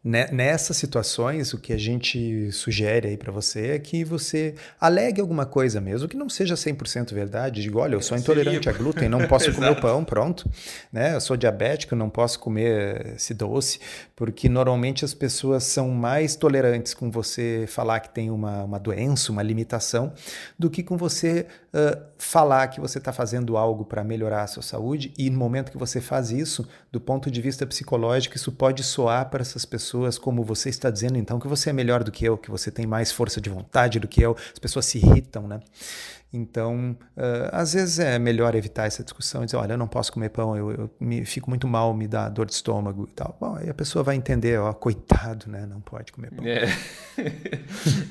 Nessas 0.09 0.77
situações, 0.77 1.53
o 1.53 1.59
que 1.59 1.73
a 1.73 1.77
gente 1.77 2.53
sugere 2.53 3.09
aí 3.09 3.17
para 3.17 3.33
você 3.33 3.71
é 3.71 3.79
que 3.81 4.05
você 4.05 4.55
alegue 4.81 5.21
alguma 5.21 5.45
coisa 5.45 5.81
mesmo, 5.81 6.07
que 6.07 6.17
não 6.17 6.29
seja 6.29 6.55
100% 6.55 7.13
verdade. 7.13 7.61
Diga, 7.61 7.81
olha, 7.81 7.95
eu 7.97 8.01
sou 8.01 8.17
intolerante 8.17 8.69
a 8.69 8.73
glúten, 8.73 9.09
não 9.09 9.27
posso 9.27 9.51
comer 9.53 9.73
o 9.73 9.81
pão, 9.81 10.05
pronto. 10.05 10.49
Né? 10.93 11.17
Eu 11.17 11.21
sou 11.21 11.37
diabético, 11.37 11.97
não 11.97 12.09
posso 12.09 12.39
comer 12.39 13.15
esse 13.17 13.35
doce, 13.35 13.81
porque 14.15 14.49
normalmente 14.49 15.05
as 15.05 15.13
pessoas 15.13 15.65
são 15.65 15.89
mais 15.89 16.37
tolerantes 16.37 16.95
com 16.95 17.11
você 17.11 17.65
falar 17.67 17.99
que 17.99 18.11
tem 18.11 18.31
uma, 18.31 18.63
uma 18.63 18.79
doença, 18.79 19.33
uma 19.33 19.43
limitação, 19.43 20.13
do 20.57 20.71
que 20.71 20.85
com 20.85 20.97
você 20.97 21.47
falar 22.19 22.69
que 22.69 22.81
você 22.81 22.99
está 22.99 23.13
fazendo 23.13 23.57
algo 23.57 23.85
para 23.85 24.03
melhorar 24.03 24.43
a 24.43 24.47
sua 24.47 24.63
saúde. 24.63 25.13
E 25.19 25.29
no 25.31 25.39
momento 25.39 25.71
que 25.71 25.79
você 25.79 26.01
faz 26.01 26.31
isso, 26.31 26.67
do 26.91 27.01
ponto 27.01 27.31
de 27.31 27.41
vista 27.41 27.67
psicológico, 27.67 28.37
isso 28.37 28.53
pode 28.53 28.83
soar 28.83 29.29
para 29.29 29.43
essas 29.43 29.65
pessoas, 29.65 30.19
como 30.19 30.43
você 30.43 30.69
está 30.69 30.91
dizendo 30.91 31.19
então, 31.19 31.39
que 31.39 31.49
você 31.49 31.71
é 31.71 31.73
melhor 31.73 32.03
do 32.03 32.11
que 32.11 32.25
eu, 32.25 32.39
que 32.39 32.51
você 32.51 32.71
tem 32.71 32.87
mais 32.87 33.13
força 33.13 33.41
de 33.41 33.51
vontade 33.51 33.99
do 33.99 34.09
que 34.09 34.23
eu, 34.23 34.37
as 34.53 34.59
pessoas 34.59 34.87
se 34.87 34.99
irritam, 34.99 35.47
né? 35.47 35.61
Então, 36.33 36.97
uh, 37.17 37.49
às 37.53 37.73
vezes 37.73 37.99
é 37.99 38.19
melhor 38.19 38.55
evitar 38.55 38.85
essa 38.85 39.03
discussão 39.03 39.43
e 39.43 39.47
dizer, 39.47 39.57
olha, 39.57 39.73
eu 39.73 39.79
não 39.79 39.87
posso 39.87 40.13
comer 40.13 40.29
pão, 40.29 40.57
eu, 40.57 40.71
eu 40.73 40.91
me, 41.01 41.25
fico 41.25 41.49
muito 41.49 41.69
mal, 41.69 41.95
me 41.95 42.07
dá 42.07 42.29
dor 42.29 42.47
de 42.47 42.53
estômago 42.53 43.09
e 43.11 43.15
tal. 43.15 43.37
Bom, 43.41 43.57
aí 43.57 43.71
a 43.71 43.75
pessoa 43.75 44.03
vai 44.03 44.17
entender, 44.17 44.59
ó, 44.59 44.73
coitado, 44.73 45.49
né? 45.49 45.65
Não 45.67 45.81
pode 45.81 46.13
comer 46.13 46.31
pão. 46.33 46.45
É, 46.45 46.69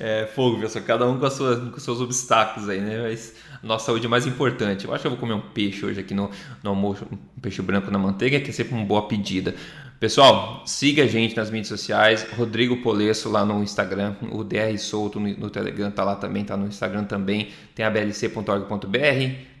é 0.00 0.26
fogo, 0.34 0.60
pessoal. 0.60 0.84
Cada 0.84 1.06
um 1.06 1.20
com, 1.20 1.30
sua, 1.30 1.70
com 1.70 1.78
seus 1.78 2.00
obstáculos 2.00 2.68
aí, 2.68 2.80
né? 2.80 3.02
Mas 3.02 3.34
a 3.62 3.66
nossa 3.66 3.86
saúde 3.86 4.06
é 4.06 4.08
mais 4.08 4.26
importante. 4.26 4.86
Eu 4.86 4.94
acho 4.94 5.02
que 5.02 5.06
eu 5.06 5.12
vou 5.12 5.20
comer 5.20 5.34
um 5.34 5.50
peixe 5.50 5.84
hoje 5.84 6.00
aqui 6.00 6.14
no, 6.14 6.30
no 6.62 6.70
almoço, 6.70 7.06
um 7.10 7.40
peixe 7.40 7.60
branco 7.60 7.90
na 7.90 7.98
manteiga, 7.98 8.40
que 8.40 8.50
é 8.50 8.52
sempre 8.52 8.74
uma 8.74 8.84
boa 8.84 9.06
pedida. 9.06 9.54
Pessoal, 9.98 10.62
siga 10.66 11.04
a 11.04 11.06
gente 11.06 11.34
nas 11.34 11.48
mídias 11.48 11.68
sociais, 11.68 12.26
Rodrigo 12.36 12.82
Polesso 12.82 13.30
lá 13.30 13.46
no 13.46 13.62
Instagram, 13.62 14.14
o 14.30 14.44
DR 14.44 14.76
Solto 14.76 15.18
no, 15.18 15.26
no 15.38 15.48
Telegram 15.48 15.90
tá 15.90 16.04
lá 16.04 16.14
também, 16.16 16.44
tá 16.44 16.54
no 16.54 16.66
Instagram 16.66 17.04
também, 17.04 17.48
tem 17.74 17.82
a 17.82 17.88
blc.org.br, 17.88 18.98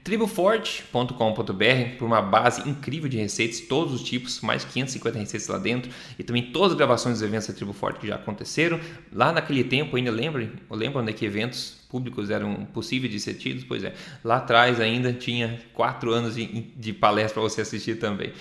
triboforte.com.br 0.04 1.96
por 1.98 2.04
uma 2.04 2.20
base 2.20 2.68
incrível 2.68 3.08
de 3.08 3.16
receitas, 3.16 3.60
todos 3.60 3.94
os 3.94 4.02
tipos, 4.02 4.42
mais 4.42 4.62
550 4.62 5.18
receitas 5.18 5.48
lá 5.48 5.56
dentro 5.56 5.90
e 6.18 6.22
também 6.22 6.52
todas 6.52 6.72
as 6.72 6.76
gravações 6.76 7.14
dos 7.14 7.22
eventos 7.22 7.46
da 7.46 7.54
Tribo 7.54 7.72
Forte 7.72 8.00
que 8.00 8.06
já 8.06 8.16
aconteceram. 8.16 8.78
Lá 9.10 9.32
naquele 9.32 9.64
tempo, 9.64 9.96
ainda 9.96 10.10
lembram? 10.10 10.50
Lembram 10.70 11.02
né, 11.02 11.14
que 11.14 11.24
eventos 11.24 11.78
públicos 11.88 12.30
eram 12.30 12.66
possíveis 12.66 13.12
de 13.12 13.20
ser 13.20 13.34
tidos? 13.34 13.64
Pois 13.64 13.84
é, 13.84 13.94
lá 14.24 14.36
atrás 14.36 14.80
ainda 14.80 15.12
tinha 15.12 15.60
quatro 15.72 16.12
anos 16.12 16.34
de, 16.34 16.46
de 16.76 16.92
palestra 16.92 17.40
para 17.40 17.42
você 17.42 17.60
assistir 17.60 17.98
também. 17.98 18.32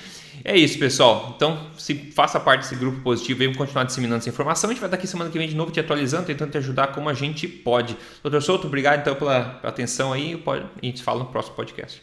É 0.44 0.58
isso, 0.58 0.78
pessoal. 0.78 1.34
Então, 1.36 1.68
se 1.78 1.96
faça 2.12 2.40
parte 2.40 2.62
desse 2.62 2.76
grupo 2.76 3.02
positivo, 3.02 3.40
vamos 3.40 3.58
continuar 3.58 3.84
disseminando 3.84 4.18
essa 4.18 4.30
informação. 4.30 4.70
A 4.70 4.74
gente 4.74 4.82
vai 4.82 4.88
estar 4.88 4.98
aqui 4.98 5.08
semana 5.08 5.30
que 5.30 5.38
vem 5.38 5.48
de 5.48 5.56
novo 5.56 5.72
te 5.72 5.80
atualizando, 5.80 6.26
tentando 6.26 6.52
te 6.52 6.58
ajudar 6.58 6.88
como 6.88 7.08
a 7.10 7.14
gente 7.14 7.48
pode. 7.48 7.98
Doutor 8.22 8.42
Souto, 8.42 8.68
obrigado 8.68 9.00
então 9.00 9.16
pela, 9.16 9.42
pela 9.42 9.72
atenção 9.72 10.12
aí. 10.12 10.42
A 10.46 10.86
gente 10.86 11.04
fala 11.04 11.20
no 11.20 11.26
próximo 11.28 11.56
podcast. 11.56 12.02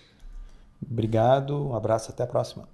Obrigado, 0.91 1.69
um 1.69 1.77
abraço, 1.77 2.11
até 2.11 2.25
a 2.25 2.27
próxima. 2.27 2.69